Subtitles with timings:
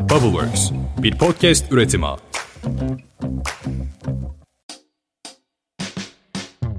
[0.00, 0.70] Bubbleworks,
[1.02, 2.06] bir podcast üretimi.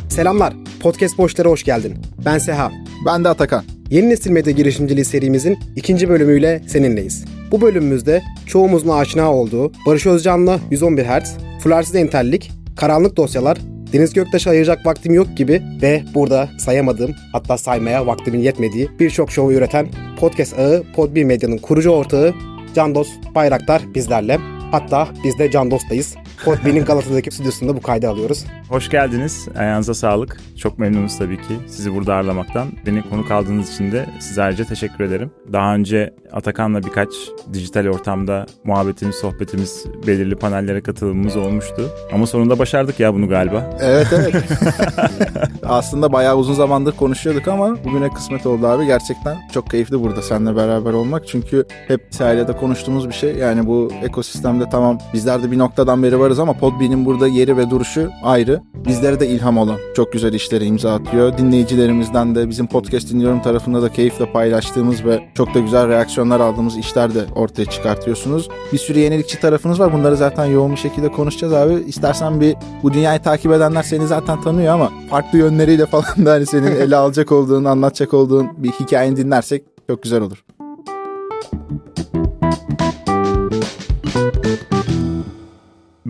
[0.09, 1.97] Selamlar, Podcast Boşlara hoş geldin.
[2.25, 2.71] Ben Seha.
[3.05, 3.63] Ben de Atakan.
[3.89, 7.25] Yeni Nesil Medya Girişimciliği serimizin ikinci bölümüyle seninleyiz.
[7.51, 13.57] Bu bölümümüzde çoğumuzun aşina olduğu Barış Özcan'la 111 Hz, Fularsız Entellik, Karanlık Dosyalar,
[13.93, 19.53] Deniz Göktaş'a ayıracak vaktim yok gibi ve burada sayamadığım hatta saymaya vaktimin yetmediği birçok şovu
[19.53, 19.87] üreten
[20.19, 22.33] podcast ağı Podbi Medya'nın kurucu ortağı
[22.75, 24.37] Can Dost Bayraktar bizlerle.
[24.71, 26.15] Hatta biz de Can Dost'tayız.
[26.45, 28.45] Podbi'nin Galata'daki stüdyosunda bu kaydı alıyoruz.
[28.69, 29.47] Hoş geldiniz.
[29.57, 30.37] Ayağınıza sağlık.
[30.57, 32.67] Çok memnunuz tabii ki sizi burada ağırlamaktan.
[32.85, 35.31] Beni konuk aldığınız için de size ayrıca teşekkür ederim.
[35.53, 37.09] Daha önce Atakan'la birkaç
[37.53, 41.89] dijital ortamda muhabbetimiz, sohbetimiz, belirli panellere katılımımız olmuştu.
[42.13, 43.77] Ama sonunda başardık ya bunu galiba.
[43.81, 44.35] Evet evet.
[45.63, 48.85] Aslında bayağı uzun zamandır konuşuyorduk ama bugüne kısmet oldu abi.
[48.85, 51.27] Gerçekten çok keyifli burada seninle beraber olmak.
[51.27, 53.35] Çünkü hep Sahil'de konuştuğumuz bir şey.
[53.35, 57.69] Yani bu ekosistemde tamam bizler de bir noktadan beri varız ama Podbean'in burada yeri ve
[57.69, 58.61] duruşu ayrı.
[58.87, 61.37] Bizlere de ilham olan çok güzel işleri imza atıyor.
[61.37, 66.77] Dinleyicilerimizden de bizim podcast dinliyorum tarafında da keyifle paylaştığımız ve çok da güzel reaksiyonlar aldığımız
[66.77, 68.49] işler de ortaya çıkartıyorsunuz.
[68.73, 69.93] Bir sürü yenilikçi tarafınız var.
[69.93, 71.73] Bunları zaten yoğun bir şekilde konuşacağız abi.
[71.87, 76.45] İstersen bir bu dünyayı takip edenler seni zaten tanıyor ama farklı yönleriyle falan da hani
[76.45, 80.43] senin ele alacak olduğun, anlatacak olduğun bir hikayeni dinlersek çok güzel olur.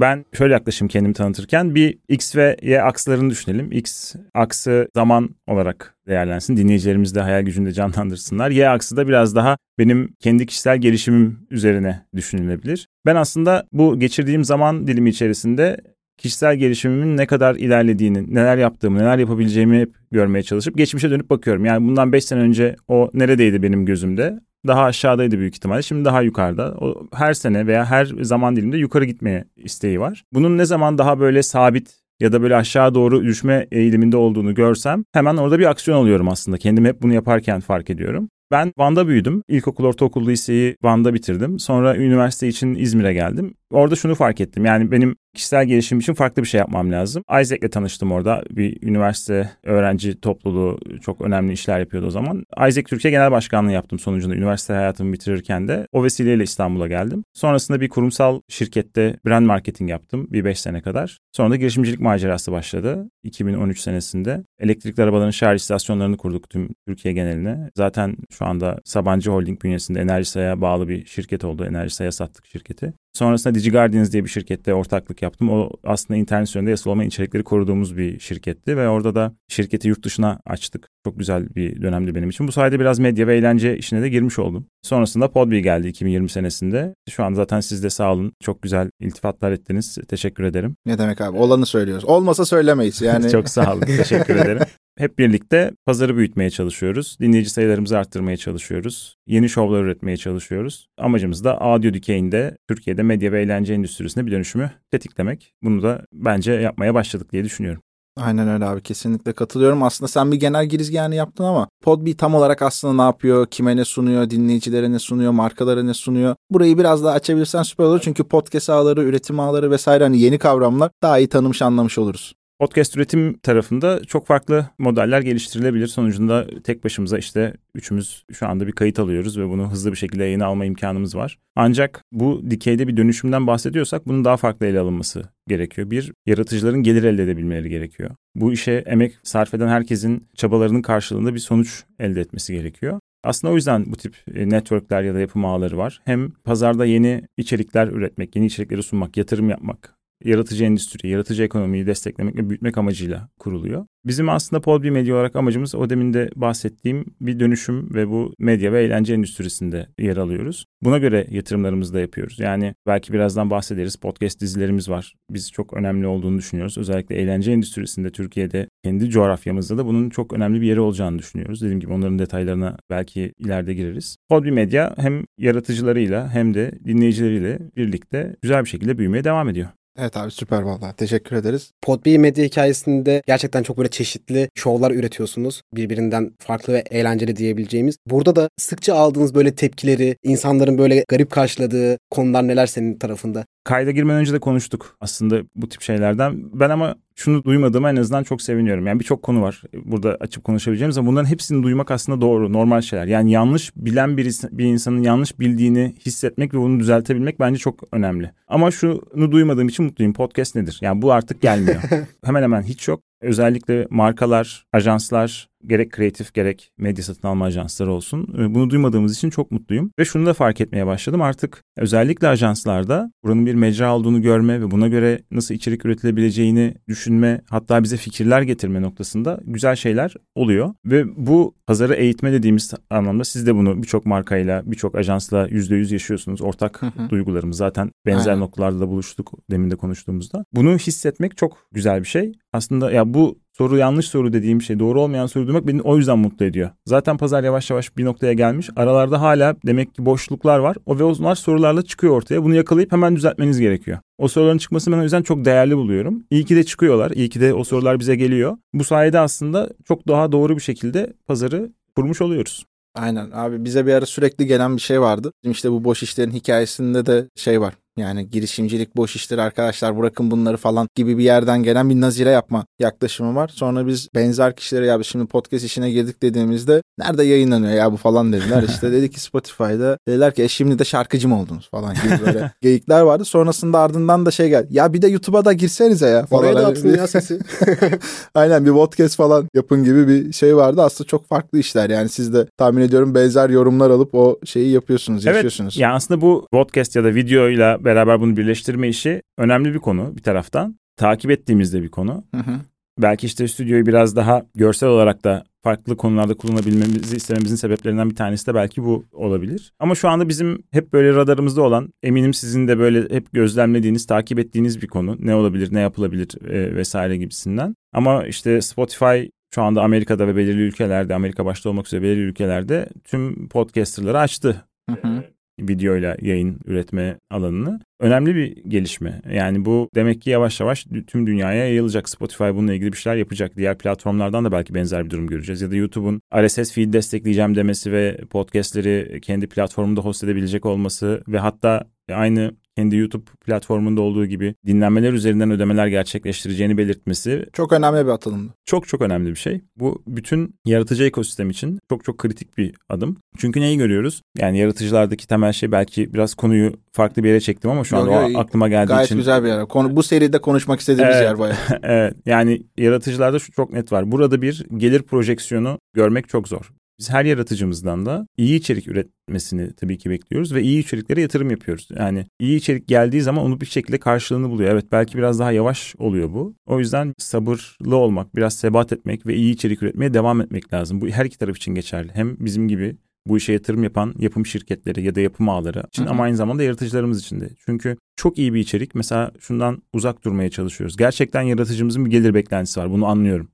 [0.02, 3.72] Ben şöyle yaklaşım kendimi tanıtırken bir X ve Y akslarını düşünelim.
[3.72, 6.58] X aksı zaman olarak değerlensin.
[6.58, 8.50] Dinleyicilerimiz de hayal gücünde canlandırsınlar.
[8.50, 12.88] Y aksı da biraz daha benim kendi kişisel gelişimim üzerine düşünülebilir.
[13.06, 15.78] Ben aslında bu geçirdiğim zaman dilimi içerisinde
[16.18, 21.66] kişisel gelişimimin ne kadar ilerlediğini, neler yaptığımı, neler yapabileceğimi hep görmeye çalışıp geçmişe dönüp bakıyorum.
[21.66, 24.40] Yani bundan 5 sene önce o neredeydi benim gözümde?
[24.68, 25.82] Daha aşağıdaydı büyük ihtimalle.
[25.82, 26.76] Şimdi daha yukarıda.
[26.82, 30.24] O her sene veya her zaman diliminde yukarı gitmeye isteği var.
[30.34, 35.04] Bunun ne zaman daha böyle sabit ya da böyle aşağı doğru düşme eğiliminde olduğunu görsem
[35.14, 36.58] hemen orada bir aksiyon alıyorum aslında.
[36.58, 38.30] Kendim hep bunu yaparken fark ediyorum.
[38.52, 39.44] Ben Van'da büyüdüm.
[39.48, 41.60] İlkokul, ortaokul, liseyi Van'da bitirdim.
[41.60, 43.54] Sonra üniversite için İzmir'e geldim.
[43.72, 44.66] Orada şunu fark ettim.
[44.66, 47.24] Yani benim kişisel gelişim için farklı bir şey yapmam lazım.
[47.42, 48.44] Isaac'le tanıştım orada.
[48.50, 52.44] Bir üniversite öğrenci topluluğu çok önemli işler yapıyordu o zaman.
[52.58, 55.88] Isaac Türkiye Genel Başkanlığı yaptım sonucunda üniversite hayatımı bitirirken de.
[55.92, 57.24] O vesileyle İstanbul'a geldim.
[57.34, 61.18] Sonrasında bir kurumsal şirkette brand marketing yaptım bir 5 sene kadar.
[61.32, 64.44] Sonra da girişimcilik macerası başladı 2013 senesinde.
[64.60, 67.70] Elektrikli arabaların şarj istasyonlarını kurduk tüm Türkiye geneline.
[67.76, 71.66] Zaten şu anda Sabancı Holding bünyesinde Enerjisay'a bağlı bir şirket oldu.
[71.66, 72.94] Enerjisay'a sattık şirketi.
[73.14, 75.50] Sonrasında DigiGuardians diye bir şirkette ortaklık yaptım.
[75.50, 80.04] O aslında internet üzerinde yasal olmayan içerikleri koruduğumuz bir şirketti ve orada da şirketi yurt
[80.06, 80.88] dışına açtık.
[81.04, 82.48] Çok güzel bir dönemdi benim için.
[82.48, 84.66] Bu sayede biraz medya ve eğlence işine de girmiş oldum.
[84.82, 86.96] Sonrasında Podbee geldi 2020 senesinde.
[87.10, 88.34] Şu an zaten siz de sağ olun.
[88.44, 89.98] Çok güzel iltifatlar ettiniz.
[90.08, 90.76] Teşekkür ederim.
[90.86, 91.38] Ne demek abi?
[91.38, 92.06] Olanı söylüyoruz.
[92.06, 93.30] Olmasa söylemeyiz yani.
[93.32, 93.82] Çok sağ olun.
[93.82, 94.62] Teşekkür ederim.
[94.98, 97.18] Hep birlikte pazarı büyütmeye çalışıyoruz.
[97.20, 99.16] Dinleyici sayılarımızı arttırmaya çalışıyoruz.
[99.28, 100.88] Yeni şovlar üretmeye çalışıyoruz.
[100.98, 105.54] Amacımız da audio dikeyinde Türkiye'de medya ve eğlence endüstrisine bir dönüşümü tetiklemek.
[105.64, 107.82] Bunu da bence yapmaya başladık diye düşünüyorum.
[108.18, 109.84] Aynen öyle abi kesinlikle katılıyorum.
[109.84, 113.86] Aslında sen bir genel girizgahını yaptın ama Podbee tam olarak aslında ne yapıyor, kime ne
[113.86, 116.36] sunuyor, dinleyicilere ne sunuyor, markalara ne sunuyor.
[116.50, 118.00] Burayı biraz daha açabilirsen süper olur.
[118.04, 122.34] Çünkü podcast ağları, üretim ağları vesaire hani yeni kavramlar daha iyi tanımış anlamış oluruz.
[122.62, 125.88] Podcast üretim tarafında çok farklı modeller geliştirilebilir.
[125.88, 130.24] Sonucunda tek başımıza işte üçümüz şu anda bir kayıt alıyoruz ve bunu hızlı bir şekilde
[130.24, 131.40] yayına alma imkanımız var.
[131.56, 135.92] Ancak bu dikeyde bir dönüşümden bahsediyorsak bunun daha farklı ele alınması gerekiyor.
[135.92, 138.10] Bir, yaratıcıların gelir elde edebilmeleri gerekiyor.
[138.36, 143.00] Bu işe emek sarf eden herkesin çabalarının karşılığında bir sonuç elde etmesi gerekiyor.
[143.24, 146.02] Aslında o yüzden bu tip networkler ya da yapım ağları var.
[146.06, 152.36] Hem pazarda yeni içerikler üretmek, yeni içerikleri sunmak, yatırım yapmak yaratıcı endüstri, yaratıcı ekonomiyi desteklemek
[152.36, 153.86] ve büyütmek amacıyla kuruluyor.
[154.06, 158.74] Bizim aslında Podbi Medya olarak amacımız o demin de bahsettiğim bir dönüşüm ve bu medya
[158.74, 160.66] ve eğlence endüstrisinde yer alıyoruz.
[160.82, 162.40] Buna göre yatırımlarımızı da yapıyoruz.
[162.40, 163.96] Yani belki birazdan bahsederiz.
[163.96, 165.16] Podcast dizilerimiz var.
[165.30, 166.78] Biz çok önemli olduğunu düşünüyoruz.
[166.78, 171.62] Özellikle eğlence endüstrisinde Türkiye'de kendi coğrafyamızda da bunun çok önemli bir yeri olacağını düşünüyoruz.
[171.62, 174.18] Dediğim gibi onların detaylarına belki ileride gireriz.
[174.30, 179.70] Podbi Medya hem yaratıcılarıyla hem de dinleyicileriyle birlikte güzel bir şekilde büyümeye devam ediyor.
[179.98, 181.72] Evet abi süper vallahi teşekkür ederiz.
[181.82, 185.62] Podbee medya hikayesinde gerçekten çok böyle çeşitli şovlar üretiyorsunuz.
[185.74, 187.96] Birbirinden farklı ve eğlenceli diyebileceğimiz.
[188.08, 193.46] Burada da sıkça aldığınız böyle tepkileri, insanların böyle garip karşıladığı konular neler senin tarafında?
[193.64, 196.60] Kayda girmeden önce de konuştuk aslında bu tip şeylerden.
[196.60, 198.88] Ben ama şunu duymadığıma en azından çok seviniyorum.
[198.88, 203.06] Yani birçok konu var burada açıp konuşabileceğimiz ama bunların hepsini duymak aslında doğru, normal şeyler.
[203.06, 208.32] Yani yanlış bilen bir, bir insanın yanlış bildiğini hissetmek ve bunu düzeltebilmek bence çok önemli.
[208.48, 210.14] Ama şunu duymadığım için mutluyum.
[210.14, 210.80] Podcast nedir?
[210.82, 211.82] Yani bu artık gelmiyor.
[212.24, 213.02] hemen hemen hiç yok.
[213.22, 218.36] Özellikle markalar, ajanslar, gerek kreatif gerek medya satın alma ajansları olsun.
[218.40, 219.92] E, bunu duymadığımız için çok mutluyum.
[220.00, 221.22] Ve şunu da fark etmeye başladım.
[221.22, 227.42] Artık özellikle ajanslarda buranın bir mecra olduğunu görme ve buna göre nasıl içerik üretilebileceğini düşünme
[227.50, 230.74] hatta bize fikirler getirme noktasında güzel şeyler oluyor.
[230.86, 235.92] Ve bu pazarı eğitme dediğimiz anlamda siz de bunu birçok markayla, birçok ajansla yüzde yüz
[235.92, 236.42] yaşıyorsunuz.
[236.42, 238.42] Ortak duygularımız zaten benzer Aynen.
[238.42, 240.46] noktalarda da buluştuk demin de konuştuğumuzda.
[240.54, 242.32] Bunu hissetmek çok güzel bir şey.
[242.54, 246.20] Aslında ya bu soru yanlış soru dediğim şey doğru olmayan soru duymak beni o yüzden
[246.20, 246.70] mutlu ediyor.
[246.86, 248.70] Zaten pazar yavaş yavaş bir noktaya gelmiş.
[248.76, 250.78] Aralarda hala demek ki boşluklar var.
[250.86, 252.44] O ve onlar sorularla çıkıyor ortaya.
[252.44, 253.98] Bunu yakalayıp hemen düzeltmeniz gerekiyor.
[254.18, 256.24] O soruların çıkmasını ben o yüzden çok değerli buluyorum.
[256.32, 257.12] İyi ki de çıkıyorlar.
[257.12, 258.58] İyi ki de o sorular bize geliyor.
[258.74, 262.66] Bu sayede aslında çok daha doğru bir şekilde pazarı kurmuş oluyoruz.
[262.96, 265.32] Aynen abi bize bir ara sürekli gelen bir şey vardı.
[265.44, 267.74] İşte bu boş işlerin hikayesinde de şey var.
[267.98, 272.66] Yani girişimcilik boş işler arkadaşlar bırakın bunları falan gibi bir yerden gelen bir nazire yapma
[272.80, 273.52] yaklaşımı var.
[273.54, 278.34] Sonra biz benzer kişilere ya şimdi podcast işine girdik dediğimizde nerede yayınlanıyor ya bu falan
[278.34, 278.64] dediler.
[278.64, 282.52] İşte dedi ki Spotify'da dediler ki e şimdi de şarkıcı mı oldunuz falan gibi böyle
[282.62, 283.26] geyikler vardı.
[283.26, 284.68] Sonrasında ardından da şey geldi.
[284.70, 286.26] Ya bir de YouTube'a da girsenize ya.
[286.26, 286.44] Falan.
[286.44, 287.40] Oraya da atın ya sesi.
[288.36, 290.82] Aynen bir podcast falan yapın gibi bir şey vardı.
[290.82, 295.26] Aslında çok farklı işler yani siz de tahmin ediyorum benzer yorumlar alıp o şeyi yapıyorsunuz,
[295.26, 295.78] evet, yaşıyorsunuz.
[295.78, 300.22] Yani aslında bu podcast ya da videoyla beraber bunu birleştirme işi önemli bir konu bir
[300.24, 300.76] taraftan.
[300.98, 302.24] Takip ettiğimizde bir konu.
[302.36, 302.60] Hı hı.
[303.00, 308.48] Belki işte stüdyoyu biraz daha görsel olarak da farklı konularda kullanabilmemizi istememizin sebeplerinden bir tanesi
[308.48, 309.74] de belki bu olabilir.
[309.80, 314.40] Ama şu anda bizim hep böyle radarımızda olan eminim sizin de böyle hep gözlemlediğiniz, takip
[314.40, 315.18] ettiğiniz bir konu.
[315.20, 317.76] Ne olabilir, ne yapılabilir e, vesaire gibisinden.
[317.94, 319.24] Ama işte Spotify
[319.56, 324.66] şu anda Amerika'da ve belirli ülkelerde, Amerika başta olmak üzere belirli ülkelerde tüm podcasterları açtı.
[324.90, 325.24] Hı hı
[325.60, 327.80] videoyla yayın üretme alanını.
[328.00, 329.22] Önemli bir gelişme.
[329.34, 332.10] Yani bu demek ki yavaş yavaş tüm dünyaya yayılacak.
[332.10, 333.58] Spotify bununla ilgili bir şeyler yapacak.
[333.58, 335.62] Diğer platformlardan da belki benzer bir durum göreceğiz.
[335.62, 341.40] Ya da YouTube'un RSS feed destekleyeceğim demesi ve podcastleri kendi platformunda host edebilecek olması ve
[341.40, 348.12] hatta aynı kendi YouTube platformunda olduğu gibi dinlenmeler üzerinden ödemeler gerçekleştireceğini belirtmesi çok önemli bir
[348.12, 348.54] atılımdı.
[348.66, 349.62] Çok çok önemli bir şey.
[349.76, 353.18] Bu bütün yaratıcı ekosistem için çok çok kritik bir adım.
[353.38, 354.22] Çünkü neyi görüyoruz?
[354.38, 358.68] Yani yaratıcılardaki temel şey belki biraz konuyu farklı bir yere çektim ama şu o aklıma
[358.68, 359.16] geldiği gayet için.
[359.16, 359.68] Gayet güzel bir yer.
[359.68, 361.58] Konu, bu seride konuşmak istediğimiz evet, yer bayağı.
[361.84, 362.16] evet.
[362.26, 364.12] Yani yaratıcılarda şu çok net var.
[364.12, 366.72] Burada bir gelir projeksiyonu görmek çok zor.
[367.00, 371.88] Biz her yaratıcımızdan da iyi içerik üretmesini tabii ki bekliyoruz ve iyi içeriklere yatırım yapıyoruz.
[371.98, 374.72] Yani iyi içerik geldiği zaman onu bir şekilde karşılığını buluyor.
[374.72, 376.56] Evet belki biraz daha yavaş oluyor bu.
[376.66, 381.02] O yüzden sabırlı olmak, biraz sebat etmek ve iyi içerik üretmeye devam etmek lazım.
[381.02, 382.12] Bu her iki taraf için geçerli.
[382.14, 382.96] Hem bizim gibi
[383.28, 387.20] bu işe yatırım yapan yapım şirketleri ya da yapım ağları için ama aynı zamanda yaratıcılarımız
[387.20, 387.50] için de.
[387.66, 390.98] Çünkü çok iyi bir içerik mesela şundan uzak durmaya çalışıyoruz.
[390.98, 392.92] Gerçekten yaratıcımızın bir gelir beklentisi var.
[392.92, 393.50] Bunu anlıyorum.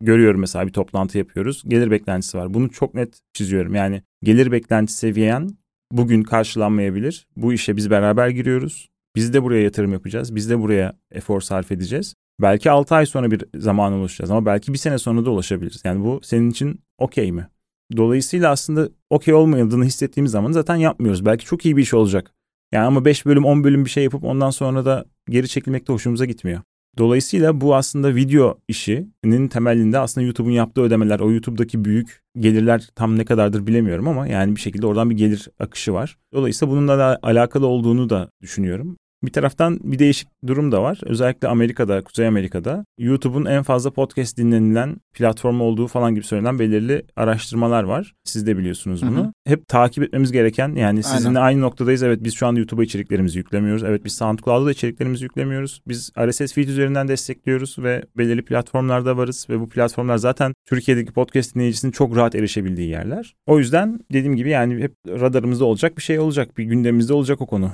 [0.00, 1.62] Görüyorum mesela bir toplantı yapıyoruz.
[1.68, 2.54] Gelir beklentisi var.
[2.54, 3.74] Bunu çok net çiziyorum.
[3.74, 5.48] Yani gelir beklentisi seviyen
[5.92, 7.26] bugün karşılanmayabilir.
[7.36, 8.88] Bu işe biz beraber giriyoruz.
[9.16, 10.34] Biz de buraya yatırım yapacağız.
[10.34, 12.14] Biz de buraya efor sarf edeceğiz.
[12.40, 15.82] Belki 6 ay sonra bir zaman ulaşacağız ama belki bir sene sonra da ulaşabiliriz.
[15.84, 17.48] Yani bu senin için okey mi?
[17.96, 21.26] Dolayısıyla aslında okey olmadığını hissettiğimiz zaman zaten yapmıyoruz.
[21.26, 22.34] Belki çok iyi bir iş olacak.
[22.72, 25.92] Yani ama 5 bölüm 10 bölüm bir şey yapıp ondan sonra da geri çekilmek de
[25.92, 26.60] hoşumuza gitmiyor.
[26.98, 33.18] Dolayısıyla bu aslında video işinin temelinde aslında YouTube'un yaptığı ödemeler, o YouTube'daki büyük gelirler tam
[33.18, 36.18] ne kadardır bilemiyorum ama yani bir şekilde oradan bir gelir akışı var.
[36.32, 38.96] Dolayısıyla bununla da alakalı olduğunu da düşünüyorum.
[39.22, 41.00] Bir taraftan bir değişik durum da var.
[41.02, 47.02] Özellikle Amerika'da, Kuzey Amerika'da YouTube'un en fazla podcast dinlenilen platform olduğu falan gibi söylenen belirli
[47.16, 48.14] araştırmalar var.
[48.24, 49.18] Siz de biliyorsunuz bunu.
[49.18, 49.32] Hı hı.
[49.46, 51.46] Hep takip etmemiz gereken yani sizinle Aynen.
[51.46, 52.02] aynı noktadayız.
[52.02, 53.84] Evet biz şu an YouTube'a içeriklerimizi yüklemiyoruz.
[53.84, 55.82] Evet biz SoundCloud'da da içeriklerimizi yüklemiyoruz.
[55.88, 61.54] Biz RSS feed üzerinden destekliyoruz ve belirli platformlarda varız ve bu platformlar zaten Türkiye'deki podcast
[61.54, 63.34] dinleyicisinin çok rahat erişebildiği yerler.
[63.46, 66.58] O yüzden dediğim gibi yani hep radarımızda olacak bir şey olacak.
[66.58, 67.72] Bir gündemimizde olacak o konu.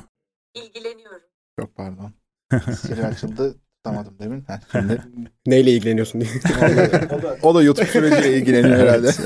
[0.55, 1.04] İlgileniyorum.
[1.61, 2.13] Çok pardon.
[2.81, 3.55] Siri açıldı.
[3.77, 4.41] Tutamadım demin.
[4.41, 5.03] Ha, şimdi.
[5.47, 6.31] Neyle ilgileniyorsun diye.
[7.19, 9.11] o, da, o da YouTube süreciyle ilgileniyor herhalde.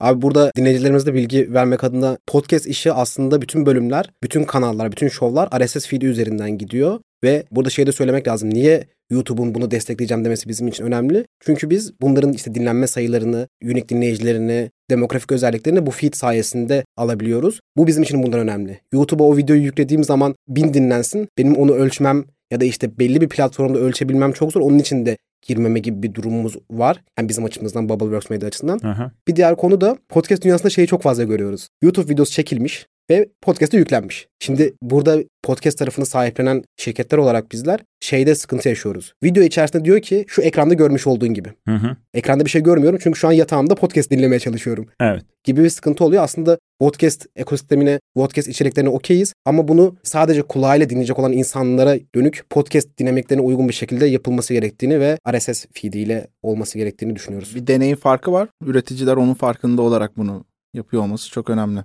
[0.00, 5.48] Abi burada dinleyicilerimize bilgi vermek adına podcast işi aslında bütün bölümler, bütün kanallar, bütün şovlar
[5.64, 7.00] RSS feed üzerinden gidiyor.
[7.24, 8.50] Ve burada şey de söylemek lazım.
[8.50, 11.24] Niye YouTube'un bunu destekleyeceğim demesi bizim için önemli?
[11.40, 17.60] Çünkü biz bunların işte dinlenme sayılarını, unique dinleyicilerini, demografik özelliklerini bu feed sayesinde alabiliyoruz.
[17.76, 18.80] Bu bizim için bundan önemli.
[18.92, 21.28] YouTube'a o videoyu yüklediğim zaman bin dinlensin.
[21.38, 24.60] Benim onu ölçmem ya da işte belli bir platformda ölçebilmem çok zor.
[24.60, 25.16] Onun için de
[25.46, 27.02] girmeme gibi bir durumumuz var.
[27.18, 28.78] Yani bizim açımızdan Bubbleworks Media açısından.
[28.78, 29.12] Aha.
[29.28, 31.68] Bir diğer konu da podcast dünyasında şeyi çok fazla görüyoruz.
[31.82, 34.28] YouTube videosu çekilmiş ve podcast'e yüklenmiş.
[34.40, 39.12] Şimdi burada podcast tarafını sahiplenen şirketler olarak bizler şeyde sıkıntı yaşıyoruz.
[39.22, 41.48] Video içerisinde diyor ki şu ekranda görmüş olduğun gibi.
[41.68, 41.96] Hı hı.
[42.14, 45.22] Ekranda bir şey görmüyorum çünkü şu an yatağımda podcast dinlemeye çalışıyorum Evet.
[45.44, 46.22] gibi bir sıkıntı oluyor.
[46.22, 52.98] Aslında podcast ekosistemine, podcast içeriklerine okeyiz ama bunu sadece kulağıyla dinleyecek olan insanlara dönük podcast
[52.98, 57.54] dinamiklerine uygun bir şekilde yapılması gerektiğini ve RSS feediyle olması gerektiğini düşünüyoruz.
[57.54, 58.48] Bir deneyim farkı var.
[58.64, 60.44] Üreticiler onun farkında olarak bunu
[60.74, 61.80] yapıyor olması çok önemli.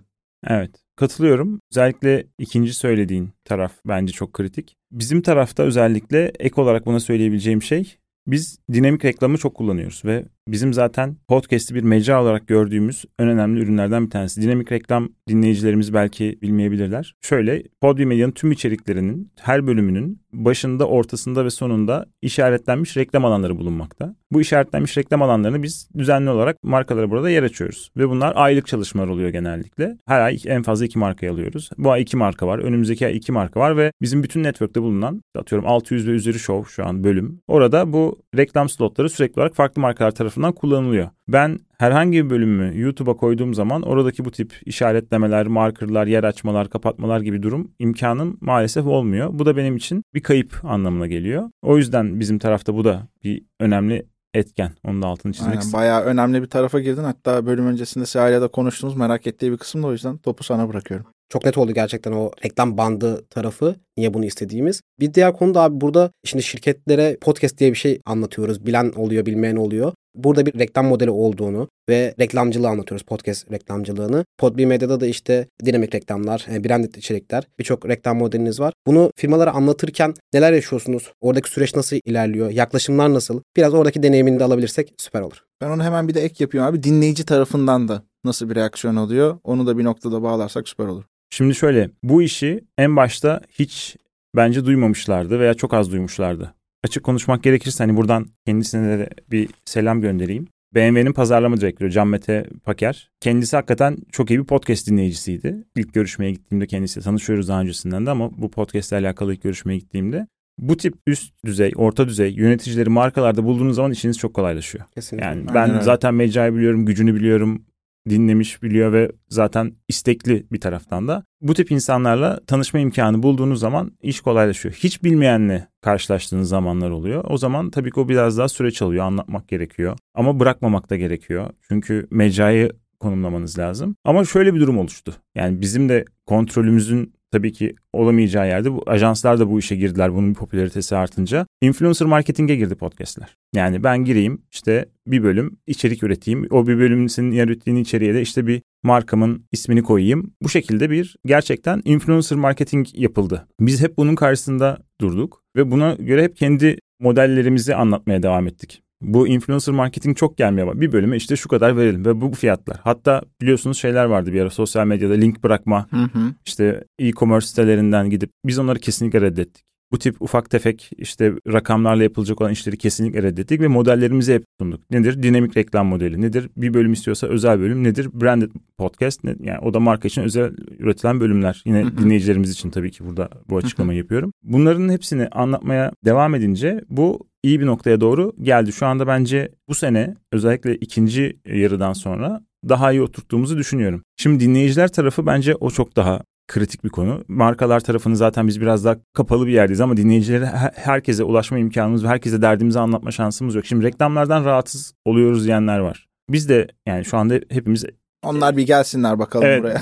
[0.48, 0.72] Evet.
[1.00, 1.62] Katılıyorum.
[1.72, 4.76] Özellikle ikinci söylediğin taraf bence çok kritik.
[4.92, 10.74] Bizim tarafta özellikle ek olarak buna söyleyebileceğim şey biz dinamik reklamı çok kullanıyoruz ve bizim
[10.74, 14.42] zaten podcast'i bir mecra olarak gördüğümüz en önemli ürünlerden bir tanesi.
[14.42, 17.16] Dinamik reklam dinleyicilerimiz belki bilmeyebilirler.
[17.22, 24.16] Şöyle Podbi Medya'nın tüm içeriklerinin her bölümünün başında, ortasında ve sonunda işaretlenmiş reklam alanları bulunmakta.
[24.32, 27.92] Bu işaretlenmiş reklam alanlarını biz düzenli olarak markalara burada yer açıyoruz.
[27.98, 29.98] Ve bunlar aylık çalışmalar oluyor genellikle.
[30.08, 31.70] Her ay en fazla iki marka alıyoruz.
[31.78, 32.60] Bu ay iki marka var.
[32.60, 36.72] Önümüzdeki ay iki marka var ve bizim bütün network'te bulunan atıyorum 600 ve üzeri show
[36.74, 37.42] şu an bölüm.
[37.48, 41.10] Orada bu reklam slotları sürekli olarak farklı markalar tarafından kullanılıyor.
[41.28, 47.22] Ben herhangi bir bölümü YouTube'a koyduğum zaman oradaki bu tip işaretlemeler, markerlar, yer açmalar, kapatmalar
[47.22, 49.30] gibi durum imkanım maalesef olmuyor.
[49.34, 51.50] Bu da benim için bir kayıp anlamına geliyor.
[51.62, 54.72] O yüzden bizim tarafta bu da bir önemli etken.
[54.86, 55.80] Onun da altını çizmek Aynen, istedim.
[55.80, 57.04] bayağı önemli bir tarafa girdin.
[57.04, 60.70] Hatta bölüm öncesinde Seher'le de konuştuğumuz merak ettiği bir kısım da o yüzden topu sana
[60.70, 61.06] bırakıyorum.
[61.30, 63.76] Çok net oldu gerçekten o reklam bandı tarafı.
[63.98, 64.82] Niye bunu istediğimiz.
[65.00, 68.66] Bir diğer konu da abi burada şimdi şirketlere podcast diye bir şey anlatıyoruz.
[68.66, 69.94] Bilen oluyor, bilmeyen oluyor.
[70.16, 73.06] Burada bir reklam modeli olduğunu ve reklamcılığı anlatıyoruz.
[73.06, 74.26] Podcast reklamcılığını.
[74.38, 78.74] Podbi Medya'da da işte dinamik reklamlar, e, branded içerikler, birçok reklam modeliniz var.
[78.88, 81.12] Bunu firmalara anlatırken neler yaşıyorsunuz?
[81.22, 82.50] Oradaki süreç nasıl ilerliyor?
[82.50, 83.42] Yaklaşımlar nasıl?
[83.58, 85.49] Biraz oradaki deneyimini de alabilirsek süper olur.
[85.62, 86.84] Ben onu hemen bir de ek yapıyorum abi.
[86.84, 89.40] Dinleyici tarafından da nasıl bir reaksiyon oluyor?
[89.44, 91.04] Onu da bir noktada bağlarsak süper olur.
[91.30, 93.96] Şimdi şöyle bu işi en başta hiç
[94.36, 96.54] bence duymamışlardı veya çok az duymuşlardı.
[96.84, 100.48] Açık konuşmak gerekirse hani buradan kendisine de bir selam göndereyim.
[100.76, 103.10] BMW'nin pazarlama direktörü Can Mete Paker.
[103.20, 105.64] Kendisi hakikaten çok iyi bir podcast dinleyicisiydi.
[105.76, 109.78] İlk görüşmeye gittiğimde kendisiyle tanışıyoruz daha öncesinden de ama bu podcast ile alakalı ilk görüşmeye
[109.78, 110.28] gittiğimde
[110.62, 114.86] bu tip üst düzey, orta düzey yöneticileri markalarda bulduğunuz zaman işiniz çok kolaylaşıyor.
[114.96, 115.28] Kesinlikle.
[115.28, 115.82] Yani Aynen ben öyle.
[115.82, 117.66] zaten mecrayı biliyorum, gücünü biliyorum,
[118.10, 121.24] dinlemiş biliyor ve zaten istekli bir taraftan da.
[121.42, 124.76] Bu tip insanlarla tanışma imkanı bulduğunuz zaman iş kolaylaşıyor.
[124.76, 127.24] Hiç bilmeyenle karşılaştığınız zamanlar oluyor.
[127.28, 129.98] O zaman tabii ki o biraz daha süreç alıyor, anlatmak gerekiyor.
[130.14, 131.50] Ama bırakmamak da gerekiyor.
[131.68, 133.96] Çünkü mecrayı konumlamanız lazım.
[134.04, 135.14] Ama şöyle bir durum oluştu.
[135.36, 140.34] Yani bizim de kontrolümüzün tabii ki olamayacağı yerde bu ajanslar da bu işe girdiler bunun
[140.34, 141.46] popülaritesi artınca.
[141.62, 143.36] Influencer marketing'e girdi podcastler.
[143.56, 146.48] Yani ben gireyim işte bir bölüm içerik üreteyim.
[146.50, 150.34] O bir bölümün senin ürettiğin içeriğe de işte bir markamın ismini koyayım.
[150.42, 153.48] Bu şekilde bir gerçekten influencer marketing yapıldı.
[153.60, 158.84] Biz hep bunun karşısında durduk ve buna göre hep kendi modellerimizi anlatmaya devam ettik.
[159.02, 160.82] Bu influencer marketing çok gelmeye var.
[160.82, 162.78] Bir bölüme işte şu kadar verelim ve bu fiyatlar.
[162.84, 166.34] Hatta biliyorsunuz şeyler vardı bir ara sosyal medyada link bırakma Hı hı.
[166.46, 169.64] işte e-commerce sitelerinden gidip biz onları kesinlikle reddettik.
[169.92, 174.92] Bu tip ufak tefek işte rakamlarla yapılacak olan işleri kesinlikle reddettik ve modellerimizi hep sunduk.
[174.92, 175.24] Nedir?
[175.24, 176.22] Dinamik reklam modeli.
[176.22, 176.50] Nedir?
[176.58, 177.84] Bir bölüm istiyorsa özel bölüm.
[177.84, 178.10] Nedir?
[178.14, 179.24] Branded podcast.
[179.24, 181.62] Ne- Yani o da marka için özel üretilen bölümler.
[181.66, 184.32] Yine dinleyicilerimiz için tabii ki burada bu açıklamayı yapıyorum.
[184.44, 188.74] Bunların hepsini anlatmaya devam edince bu iyi bir noktaya doğru geldi.
[188.74, 194.04] Şu anda bence bu sene özellikle ikinci yarıdan sonra daha iyi oturttuğumuzu düşünüyorum.
[194.18, 197.24] Şimdi dinleyiciler tarafı bence o çok daha kritik bir konu.
[197.28, 202.04] Markalar tarafını zaten biz biraz daha kapalı bir yerdeyiz ama dinleyicilere he- herkese ulaşma imkanımız
[202.04, 203.66] ve herkese derdimizi anlatma şansımız yok.
[203.66, 206.08] Şimdi reklamlardan rahatsız oluyoruz diyenler var.
[206.30, 207.86] Biz de yani şu anda hepimiz
[208.24, 209.62] Onlar bir gelsinler bakalım Evet.
[209.64, 209.82] buraya.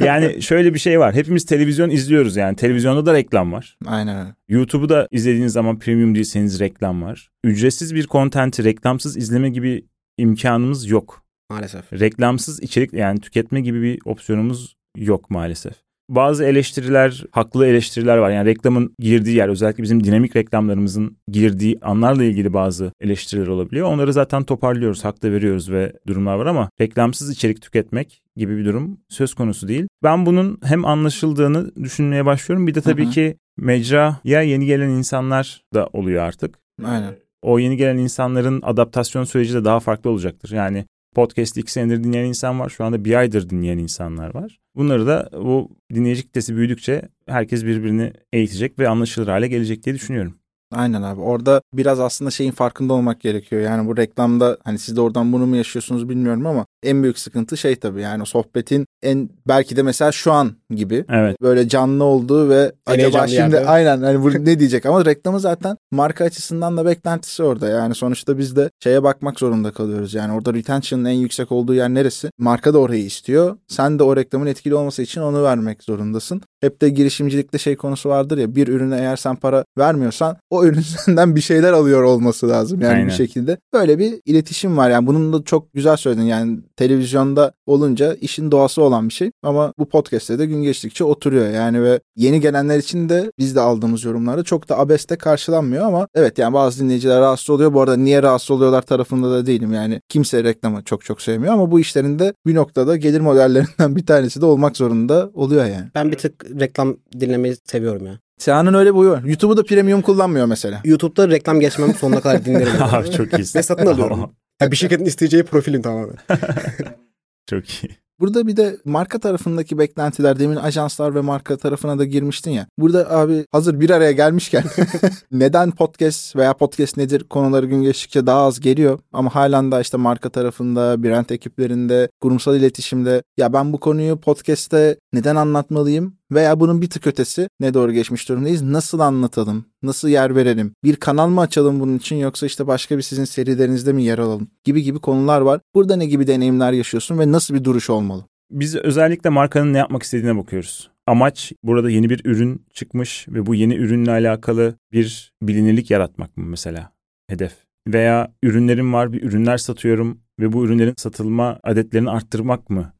[0.06, 1.14] yani şöyle bir şey var.
[1.14, 2.56] Hepimiz televizyon izliyoruz yani.
[2.56, 3.78] Televizyonda da reklam var.
[3.86, 4.34] Aynen öyle.
[4.48, 7.30] YouTube'u da izlediğiniz zaman premium değilseniz reklam var.
[7.44, 9.84] Ücretsiz bir kontenti reklamsız izleme gibi
[10.18, 11.24] imkanımız yok.
[11.50, 11.92] Maalesef.
[11.92, 15.72] reklamsız içerik yani tüketme gibi bir opsiyonumuz yok maalesef.
[16.08, 18.30] Bazı eleştiriler, haklı eleştiriler var.
[18.30, 23.88] Yani reklamın girdiği yer, özellikle bizim dinamik reklamlarımızın girdiği anlarla ilgili bazı eleştiriler olabiliyor.
[23.92, 29.00] Onları zaten toparlıyoruz, haklı veriyoruz ve durumlar var ama reklamsız içerik tüketmek gibi bir durum
[29.08, 29.86] söz konusu değil.
[30.02, 32.66] Ben bunun hem anlaşıldığını düşünmeye başlıyorum.
[32.66, 33.12] Bir de tabii Hı hı.
[33.12, 37.14] ki mecraya yeni gelen insanlar da oluyor artık Aynen.
[37.42, 40.50] o yeni gelen insanların adaptasyon süreci de daha farklı olacaktır.
[40.50, 42.68] Yani podcast iki senedir dinleyen insan var.
[42.68, 44.60] Şu anda bir aydır dinleyen insanlar var.
[44.76, 50.38] Bunları da bu dinleyici kitlesi büyüdükçe herkes birbirini eğitecek ve anlaşılır hale gelecek diye düşünüyorum.
[50.76, 51.20] Aynen abi.
[51.20, 53.62] Orada biraz aslında şeyin farkında olmak gerekiyor.
[53.62, 57.56] Yani bu reklamda hani siz de oradan bunu mu yaşıyorsunuz bilmiyorum ama en büyük sıkıntı
[57.56, 61.36] şey tabii yani sohbetin en belki de mesela şu an gibi Evet.
[61.42, 63.66] böyle canlı olduğu ve En acaba şimdi yerde.
[63.66, 67.68] aynen hani bu ne diyecek ama reklamı zaten marka açısından da beklentisi orada.
[67.68, 70.14] Yani sonuçta biz de şeye bakmak zorunda kalıyoruz.
[70.14, 72.30] Yani orada retention'ın en yüksek olduğu yer neresi?
[72.38, 73.56] Marka da orayı istiyor.
[73.68, 76.40] Sen de o reklamın etkili olması için onu vermek zorundasın.
[76.60, 81.36] Hep de girişimcilikte şey konusu vardır ya bir ürüne eğer sen para vermiyorsan o senden
[81.36, 83.06] bir şeyler alıyor olması lazım yani Aynen.
[83.06, 83.58] bir şekilde.
[83.72, 88.82] Böyle bir iletişim var yani bunun da çok güzel söyledin yani televizyonda olunca işin doğası
[88.82, 93.08] olan bir şey ama bu podcast'te de gün geçtikçe oturuyor yani ve yeni gelenler için
[93.08, 97.50] de biz de aldığımız yorumlarda çok da abeste karşılanmıyor ama evet yani bazı dinleyiciler rahatsız
[97.50, 97.74] oluyor.
[97.74, 101.70] Bu arada niye rahatsız oluyorlar tarafında da değilim yani kimse reklamı çok çok sevmiyor ama
[101.70, 105.86] bu işlerin de bir noktada gelir modellerinden bir tanesi de olmak zorunda oluyor yani.
[105.94, 108.18] Ben bir tık reklam dinlemeyi seviyorum ya.
[108.38, 109.22] Seha'nın öyle bir huyu var.
[109.22, 110.80] YouTube'u da premium kullanmıyor mesela.
[110.84, 112.72] YouTube'da reklam geçmem sonuna kadar dinlerim.
[112.80, 113.58] Abi çok iyisin.
[113.58, 114.32] Ve satın alıyorum.
[114.62, 116.16] Ya bir şirketin isteyeceği profilim tamamen.
[117.50, 118.04] çok iyi.
[118.20, 122.66] Burada bir de marka tarafındaki beklentiler demin ajanslar ve marka tarafına da girmiştin ya.
[122.78, 124.64] Burada abi hazır bir araya gelmişken
[125.32, 129.96] neden podcast veya podcast nedir konuları gün geçtikçe daha az geliyor ama halen de işte
[129.96, 136.82] marka tarafında, brand ekiplerinde, kurumsal iletişimde ya ben bu konuyu podcast'te neden anlatmalıyım veya bunun
[136.82, 138.62] bir tık ötesi ne doğru geçmiş durumdayız.
[138.62, 139.64] Nasıl anlatalım?
[139.82, 140.72] Nasıl yer verelim?
[140.84, 144.48] Bir kanal mı açalım bunun için yoksa işte başka bir sizin serilerinizde mi yer alalım?
[144.64, 145.60] Gibi gibi konular var.
[145.74, 148.24] Burada ne gibi deneyimler yaşıyorsun ve nasıl bir duruş olmalı?
[148.50, 150.90] Biz özellikle markanın ne yapmak istediğine bakıyoruz.
[151.06, 156.44] Amaç burada yeni bir ürün çıkmış ve bu yeni ürünle alakalı bir bilinirlik yaratmak mı
[156.46, 156.92] mesela
[157.28, 157.52] hedef?
[157.88, 162.92] Veya ürünlerim var, bir ürünler satıyorum ve bu ürünlerin satılma adetlerini arttırmak mı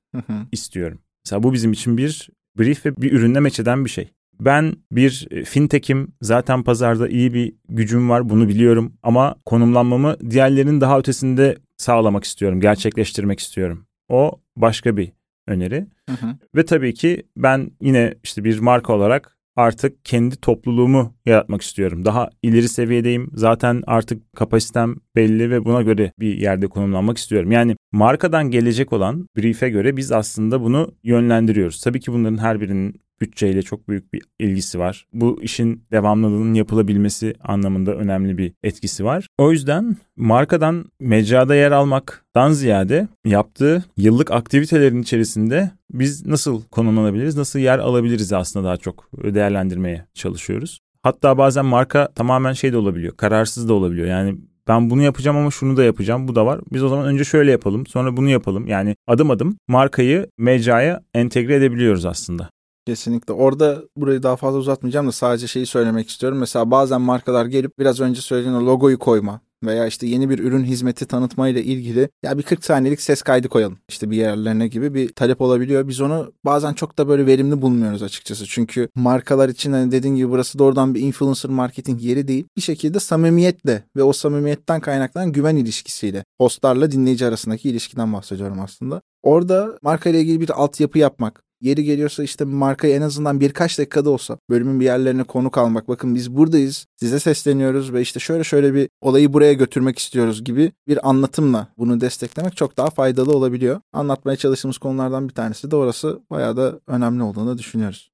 [0.53, 0.99] istiyorum?
[1.26, 4.11] Mesela bu bizim için bir brief ve bir ürünle meç eden bir şey.
[4.41, 10.81] Ben bir e, fintech'im zaten pazarda iyi bir gücüm var bunu biliyorum ama konumlanmamı diğerlerinin
[10.81, 13.87] daha ötesinde sağlamak istiyorum, gerçekleştirmek istiyorum.
[14.09, 15.13] O başka bir
[15.47, 15.87] öneri.
[16.09, 16.37] Hı hı.
[16.55, 22.05] Ve tabii ki ben yine işte bir marka olarak artık kendi topluluğumu yaratmak istiyorum.
[22.05, 23.31] Daha ileri seviyedeyim.
[23.35, 27.53] Zaten artık kapasitem belli ve buna göre bir yerde konumlanmak istiyorum.
[27.53, 31.81] Yani markadan gelecek olan brief'e göre biz aslında bunu yönlendiriyoruz.
[31.81, 35.07] Tabii ki bunların her birinin bütçeyle çok büyük bir ilgisi var.
[35.12, 39.27] Bu işin devamlılığının yapılabilmesi anlamında önemli bir etkisi var.
[39.38, 47.59] O yüzden markadan mecrada yer almaktan ziyade yaptığı yıllık aktivitelerin içerisinde biz nasıl konumlanabiliriz, nasıl
[47.59, 50.81] yer alabiliriz aslında daha çok değerlendirmeye çalışıyoruz.
[51.03, 54.07] Hatta bazen marka tamamen şey de olabiliyor, kararsız da olabiliyor.
[54.07, 54.37] Yani
[54.68, 56.29] ben bunu yapacağım ama şunu da yapacağım.
[56.29, 56.61] Bu da var.
[56.72, 58.66] Biz o zaman önce şöyle yapalım, sonra bunu yapalım.
[58.66, 62.50] Yani adım adım markayı mecraya entegre edebiliyoruz aslında.
[62.87, 63.33] Kesinlikle.
[63.35, 66.38] Orada burayı daha fazla uzatmayacağım da sadece şeyi söylemek istiyorum.
[66.38, 71.07] Mesela bazen markalar gelip biraz önce söylediğin logoyu koyma veya işte yeni bir ürün hizmeti
[71.07, 75.40] tanıtmayla ilgili ya bir 40 saniyelik ses kaydı koyalım işte bir yerlerine gibi bir talep
[75.40, 75.88] olabiliyor.
[75.88, 78.47] Biz onu bazen çok da böyle verimli bulmuyoruz açıkçası.
[78.47, 82.44] Çünkü markalar için hani dediğin gibi burası doğrudan bir influencer marketing yeri değil.
[82.57, 89.03] Bir şekilde samimiyetle ve o samimiyetten kaynaklanan güven ilişkisiyle hostlarla dinleyici arasındaki ilişkiden bahsediyorum aslında.
[89.23, 94.11] Orada marka ile ilgili bir altyapı yapmak, Yeri geliyorsa işte markayı en azından birkaç dakikada
[94.11, 95.88] olsa bölümün bir yerlerine konuk almak.
[95.88, 100.72] Bakın biz buradayız, size sesleniyoruz ve işte şöyle şöyle bir olayı buraya götürmek istiyoruz gibi
[100.88, 103.81] bir anlatımla bunu desteklemek çok daha faydalı olabiliyor.
[103.92, 108.11] Anlatmaya çalıştığımız konulardan bir tanesi de orası bayağı da önemli olduğunu düşünüyoruz.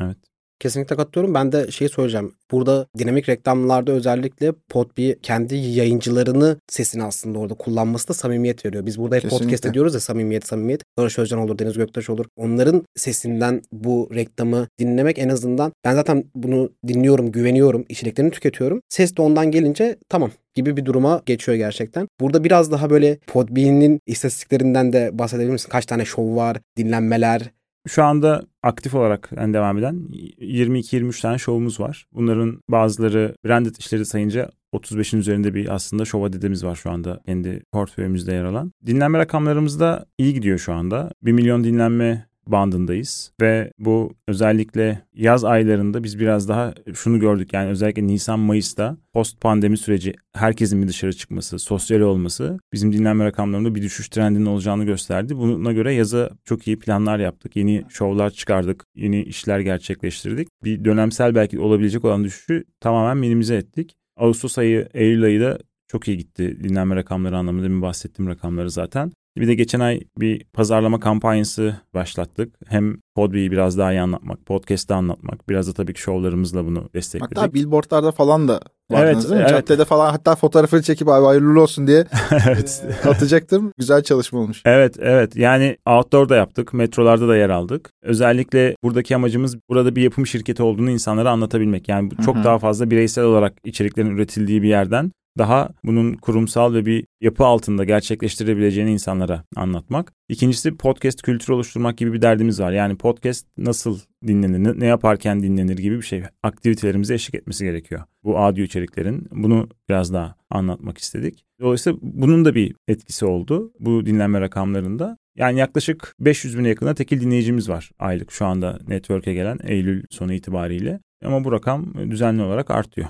[0.00, 0.18] Evet.
[0.64, 1.34] Kesinlikle katılıyorum.
[1.34, 2.34] Ben de şey söyleyeceğim.
[2.50, 8.86] Burada dinamik reklamlarda özellikle Podbi kendi yayıncılarını sesini aslında orada kullanması da samimiyet veriyor.
[8.86, 9.44] Biz burada hep Kesinlikle.
[9.46, 10.82] podcast ediyoruz ya samimiyet samimiyet.
[10.98, 12.26] Barış Özcan olur, Deniz Göktaş olur.
[12.36, 18.80] Onların sesinden bu reklamı dinlemek en azından ben zaten bunu dinliyorum, güveniyorum, içeriklerini tüketiyorum.
[18.88, 22.08] Ses de ondan gelince tamam gibi bir duruma geçiyor gerçekten.
[22.20, 25.68] Burada biraz daha böyle Podbean'in istatistiklerinden de bahsedebilir misin?
[25.70, 27.50] Kaç tane şov var, dinlenmeler,
[27.88, 29.94] Şu anda aktif olarak yani devam eden
[30.40, 32.06] 22-23 tane şovumuz var.
[32.12, 37.62] Bunların bazıları branded işleri sayınca 35'in üzerinde bir aslında şov adedimiz var şu anda kendi
[37.72, 38.72] portföyümüzde yer alan.
[38.86, 41.12] Dinlenme rakamlarımız da iyi gidiyor şu anda.
[41.22, 47.70] 1 milyon dinlenme bandındayız ve bu özellikle yaz aylarında biz biraz daha şunu gördük yani
[47.70, 53.74] özellikle Nisan Mayıs'ta post pandemi süreci herkesin bir dışarı çıkması, sosyal olması bizim dinlenme rakamlarında
[53.74, 55.36] bir düşüş trendinin olacağını gösterdi.
[55.36, 57.56] Buna göre yaza çok iyi planlar yaptık.
[57.56, 60.48] Yeni şovlar çıkardık, yeni işler gerçekleştirdik.
[60.64, 63.96] Bir dönemsel belki olabilecek olan düşüşü tamamen minimize ettik.
[64.16, 69.12] Ağustos ayı, Eylül ayı da çok iyi gitti dinlenme rakamları anlamında demin bahsettiğim rakamları zaten.
[69.36, 72.54] Bir de geçen ay bir pazarlama kampanyası başlattık.
[72.66, 75.48] Hem Podbe'yi biraz daha iyi anlatmak, podcast'ı anlatmak.
[75.48, 77.38] Biraz da tabii ki şovlarımızla bunu destekledik.
[77.38, 79.46] Hatta billboardlarda falan da vardınız Evet, değil mi?
[79.50, 79.68] evet.
[79.68, 82.04] Caddede falan hatta fotoğrafını çekip abi hayırlı olsun diye
[82.46, 82.84] evet.
[83.04, 83.72] atacaktım.
[83.78, 84.62] Güzel çalışma olmuş.
[84.64, 87.90] Evet evet yani outdoor da yaptık metrolarda da yer aldık.
[88.02, 91.88] Özellikle buradaki amacımız burada bir yapım şirketi olduğunu insanlara anlatabilmek.
[91.88, 92.44] Yani çok Hı hı.
[92.44, 97.84] daha fazla bireysel olarak içeriklerin üretildiği bir yerden daha bunun kurumsal ve bir yapı altında
[97.84, 100.12] gerçekleştirebileceğini insanlara anlatmak.
[100.28, 102.72] İkincisi podcast kültürü oluşturmak gibi bir derdimiz var.
[102.72, 106.22] Yani podcast nasıl dinlenir, ne- yaparken dinlenir gibi bir şey.
[106.42, 108.02] Aktivitelerimize eşlik etmesi gerekiyor.
[108.24, 109.28] Bu audio içeriklerin.
[109.32, 111.44] Bunu biraz daha anlatmak istedik.
[111.60, 115.18] Dolayısıyla bunun da bir etkisi oldu bu dinlenme rakamlarında.
[115.36, 120.32] Yani yaklaşık 500 bine yakında tekil dinleyicimiz var aylık şu anda network'e gelen Eylül sonu
[120.32, 121.00] itibariyle.
[121.24, 123.08] Ama bu rakam düzenli olarak artıyor.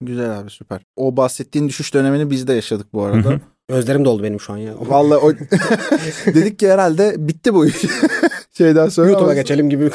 [0.00, 0.82] Güzel abi süper.
[0.96, 3.40] O bahsettiğin düşüş dönemini biz de yaşadık bu arada.
[3.68, 4.74] Gözlerim doldu benim şu an ya.
[4.80, 5.32] Vallahi o...
[6.26, 7.76] dedik ki herhalde bitti bu iş.
[8.58, 9.90] Şeyden sonra YouTube'a ama geçelim gibi.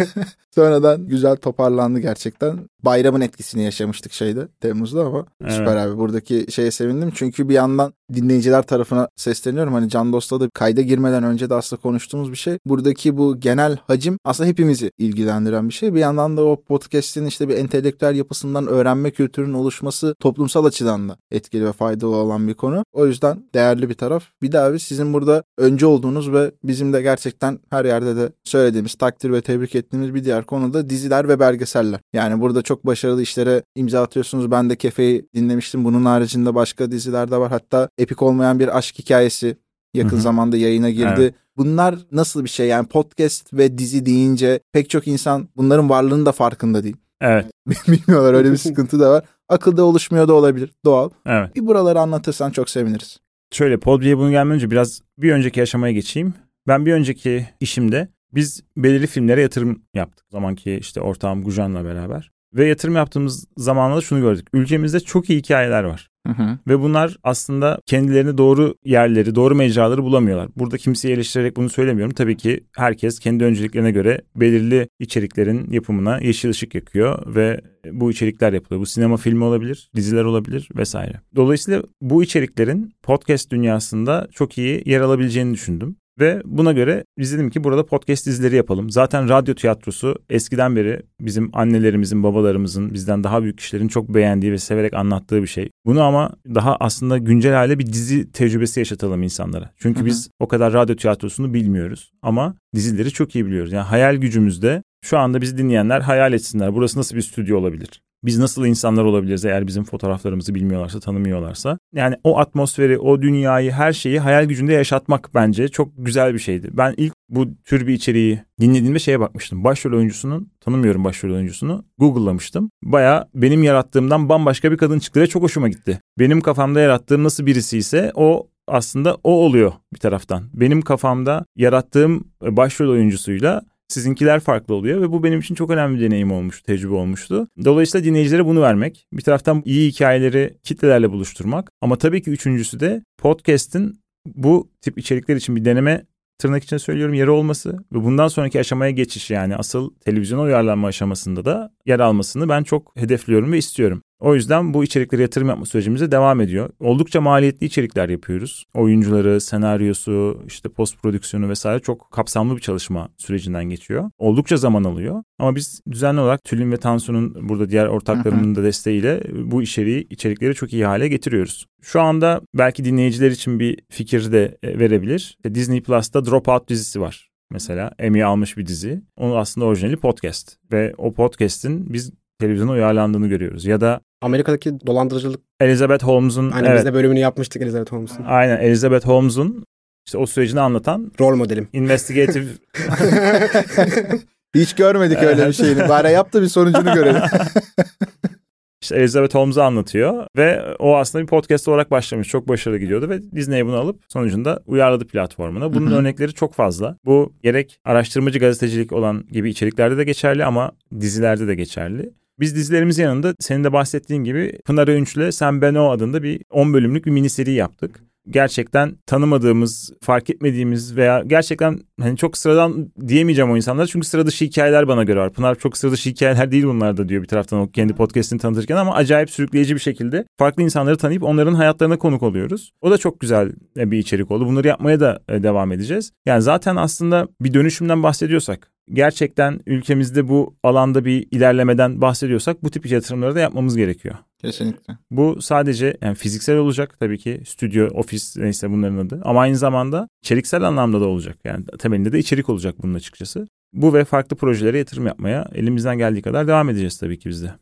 [0.54, 2.58] sonradan güzel toparlandı gerçekten.
[2.82, 5.52] Bayramın etkisini yaşamıştık şeyde Temmuz'da ama Evet.
[5.52, 5.98] süper abi.
[5.98, 7.12] Buradaki şeye sevindim.
[7.14, 9.72] Çünkü bir yandan dinleyiciler tarafına sesleniyorum.
[9.72, 12.58] Hani Can Dost'la da kayda girmeden önce de aslında konuştuğumuz bir şey.
[12.66, 15.94] Buradaki bu genel hacim aslında hepimizi ilgilendiren bir şey.
[15.94, 21.16] Bir yandan da o podcast'in işte bir entelektüel yapısından öğrenme kültürünün oluşması toplumsal açıdan da
[21.30, 22.84] etkili ve faydalı olan bir konu.
[22.92, 24.24] O yüzden değerli bir taraf.
[24.42, 28.94] Bir de abi sizin burada önce olduğunuz ve bizim de gerçekten her yerde de söylediğimiz,
[28.94, 32.00] takdir ve tebrik ettiğimiz bir diğer konu da diziler ve belgeseller.
[32.12, 34.50] Yani burada çok başarılı işlere imza atıyorsunuz.
[34.50, 35.84] Ben de Kefe'yi dinlemiştim.
[35.84, 37.50] Bunun haricinde başka diziler de var.
[37.50, 39.56] Hatta epik olmayan bir aşk hikayesi
[39.94, 40.20] yakın Hı hı.
[40.20, 41.20] zamanda yayına girdi.
[41.20, 41.34] Evet.
[41.56, 42.68] Bunlar nasıl bir şey?
[42.68, 46.96] Yani podcast ve dizi deyince pek çok insan bunların varlığının da farkında değil.
[47.20, 47.46] Evet,
[47.88, 49.24] Bilmiyorlar öyle bir sıkıntı da var.
[49.48, 50.70] Akılda oluşmuyor da olabilir.
[50.84, 51.10] Doğal.
[51.26, 51.56] evet.
[51.56, 53.20] Bir buraları anlatırsan çok seviniriz.
[53.52, 56.34] Şöyle Podbe'ye bunu gelmeden önce biraz bir önceki aşamaya geçeyim.
[56.68, 60.26] Ben bir önceki işimde biz belirli filmlere yatırım yaptık.
[60.32, 62.30] O zamanki işte ortağım Gujan'la beraber.
[62.54, 64.48] Ve yatırım yaptığımız zamanlarda şunu gördük.
[64.52, 66.10] Ülkemizde çok iyi hikayeler var.
[66.26, 66.58] Hı hı.
[66.68, 70.48] Ve bunlar aslında kendilerini doğru yerleri, doğru mecraları bulamıyorlar.
[70.56, 72.14] Burada kimseyi eleştirerek bunu söylemiyorum.
[72.14, 77.60] Tabii ki herkes kendi önceliklerine göre belirli içeriklerin yapımına yeşil ışık yakıyor ve
[77.92, 78.80] bu içerikler yapılıyor.
[78.80, 81.20] Bu sinema filmi olabilir, diziler olabilir vesaire.
[81.36, 85.96] Dolayısıyla bu içeriklerin podcast dünyasında çok iyi yer alabileceğini düşündüm.
[86.20, 88.90] Ve buna göre biz dedim ki burada podcast dizileri yapalım.
[88.90, 94.58] Zaten radyo tiyatrosu eskiden beri bizim annelerimizin, babalarımızın, bizden daha büyük kişilerin çok beğendiği ve
[94.58, 95.70] severek anlattığı bir şey.
[95.86, 99.70] Bunu ama daha aslında güncel hale bir dizi tecrübesi yaşatalım insanlara.
[99.76, 100.06] Çünkü Hı hı.
[100.06, 103.72] biz o kadar radyo tiyatrosunu bilmiyoruz ama dizileri çok iyi biliyoruz.
[103.72, 106.74] Yani hayal gücümüzde şu anda bizi dinleyenler hayal etsinler.
[106.74, 108.02] Burası nasıl bir stüdyo olabilir?
[108.26, 111.78] Biz nasıl insanlar olabiliriz eğer bizim fotoğraflarımızı bilmiyorlarsa, tanımıyorlarsa?
[111.94, 116.68] Yani o atmosferi, o dünyayı, her şeyi hayal gücünde yaşatmak bence çok güzel bir şeydi.
[116.72, 119.64] Ben ilk bu tür bir içeriği dinlediğimde şeye bakmıştım.
[119.64, 122.70] Başrol oyuncusunun, tanımıyorum başrol oyuncusunu, Google'lamıştım.
[122.82, 126.00] Baya benim yarattığımdan bambaşka bir kadın çıktı ve çok hoşuma gitti.
[126.18, 130.44] Benim kafamda yarattığım nasıl birisi ise o aslında o oluyor bir taraftan.
[130.54, 136.04] Benim kafamda yarattığım başrol oyuncusuyla sizinkiler farklı oluyor ve bu benim için çok önemli bir
[136.04, 137.48] deneyim olmuş, tecrübe olmuştu.
[137.64, 143.02] Dolayısıyla dinleyicilere bunu vermek, bir taraftan iyi hikayeleri kitlelerle buluşturmak ama tabii ki üçüncüsü de
[143.18, 146.06] podcast'in bu tip içerikler için bir deneme
[146.38, 151.44] tırnak içinde söylüyorum yeri olması ve bundan sonraki aşamaya geçiş yani asıl televizyona uyarlanma aşamasında
[151.44, 154.02] da yer almasını ben çok hedefliyorum ve istiyorum.
[154.20, 156.70] O yüzden bu içeriklere yatırım yapma sürecimize devam ediyor.
[156.80, 158.64] Oldukça maliyetli içerikler yapıyoruz.
[158.74, 164.10] Oyuncuları, senaryosu, işte post prodüksiyonu vesaire çok kapsamlı bir çalışma sürecinden geçiyor.
[164.18, 165.22] Oldukça zaman alıyor.
[165.38, 170.54] Ama biz düzenli olarak Tülin ve Tansu'nun burada diğer ortaklarımın da desteğiyle bu içeriği, içerikleri
[170.54, 171.66] çok iyi hale getiriyoruz.
[171.82, 175.36] Şu anda belki dinleyiciler için bir fikir de e, verebilir.
[175.54, 177.28] Disney Plus'ta Dropout dizisi var.
[177.50, 179.02] Mesela Emmy almış bir dizi.
[179.16, 180.56] Onun aslında orijinali podcast.
[180.72, 183.64] Ve o podcast'in biz televizyona uyarlandığını görüyoruz.
[183.64, 185.40] Ya da Amerika'daki dolandırıcılık.
[185.60, 188.24] Elizabeth Holmes'un Aynen evet, biz de bölümünü yapmıştık Elizabeth Holmes'un.
[188.26, 189.64] aynen Elizabeth Holmes'un
[190.06, 191.68] işte o sürecini anlatan Rol modelim.
[191.72, 192.46] investigative
[194.54, 195.88] Hiç görmedik öyle bir şeyini.
[195.88, 197.22] Bari yap da bir sonucunu görelim.
[198.82, 202.28] işte Elizabeth Holmes'u anlatıyor ve o aslında bir podcast olarak başlamış.
[202.28, 205.74] Çok başarılı gidiyordu ve Disney bunu alıp sonucunda uyarladı platformuna.
[205.74, 206.96] Bunun örnekleri çok fazla.
[207.04, 212.10] Bu gerek araştırmacı gazetecilik olan gibi içeriklerde de geçerli ama dizilerde de geçerli.
[212.40, 216.72] Biz dizilerimizin yanında senin de bahsettiğin gibi Pınar Öğünç'le Sen Ben O adında bir 10
[216.72, 218.00] bölümlük bir mini seri yaptık.
[218.30, 223.86] gerçekten tanımadığımız, fark etmediğimiz veya gerçekten hani çok sıradan diyemeyeceğim o insanlar.
[223.86, 225.32] Çünkü sıra dışı hikayeler bana göre var.
[225.32, 228.76] Pınar çok sıra dışı hikayeler değil bunlar da diyor bir taraftan o kendi podcast'ini tanıtırken
[228.76, 232.72] ama acayip sürükleyici bir şekilde farklı insanları tanıyıp onların hayatlarına konuk oluyoruz.
[232.80, 234.46] O da çok güzel bir içerik oldu.
[234.46, 236.12] Bunları yapmaya da e, devam edeceğiz.
[236.26, 242.86] Yani zaten aslında bir dönüşümden bahsediyorsak gerçekten ülkemizde bu alanda bir ilerlemeden bahsediyorsak bu tip
[242.86, 244.14] yatırımları da yapmamız gerekiyor.
[244.38, 244.98] Kesinlikle.
[245.10, 250.08] Bu sadece yani fiziksel olacak tabii ki stüdyo, ofis neyse bunların adı ama aynı zamanda
[250.22, 251.38] içeriksel anlamda da olacak.
[251.44, 253.46] Yani temelinde de içerik olacak bunun açıkçası.
[253.72, 257.54] Bu ve farklı projelere yatırım yapmaya elimizden geldiği kadar devam edeceğiz tabii ki biz de.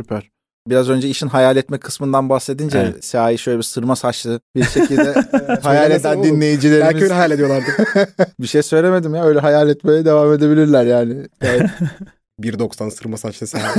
[0.00, 0.33] Süper.
[0.68, 3.04] Biraz önce işin hayal etme kısmından bahsedince evet.
[3.04, 5.12] Siyah'ı şöyle bir sırma saçlı bir şekilde
[5.62, 6.92] hayal eden dinleyicilerimiz.
[6.92, 7.70] Belki öyle hayal ediyorlardı.
[8.40, 11.14] bir şey söylemedim ya öyle hayal etmeye devam edebilirler yani.
[11.42, 11.70] yani...
[12.40, 13.76] 1.90 sırma saçlı Siyah.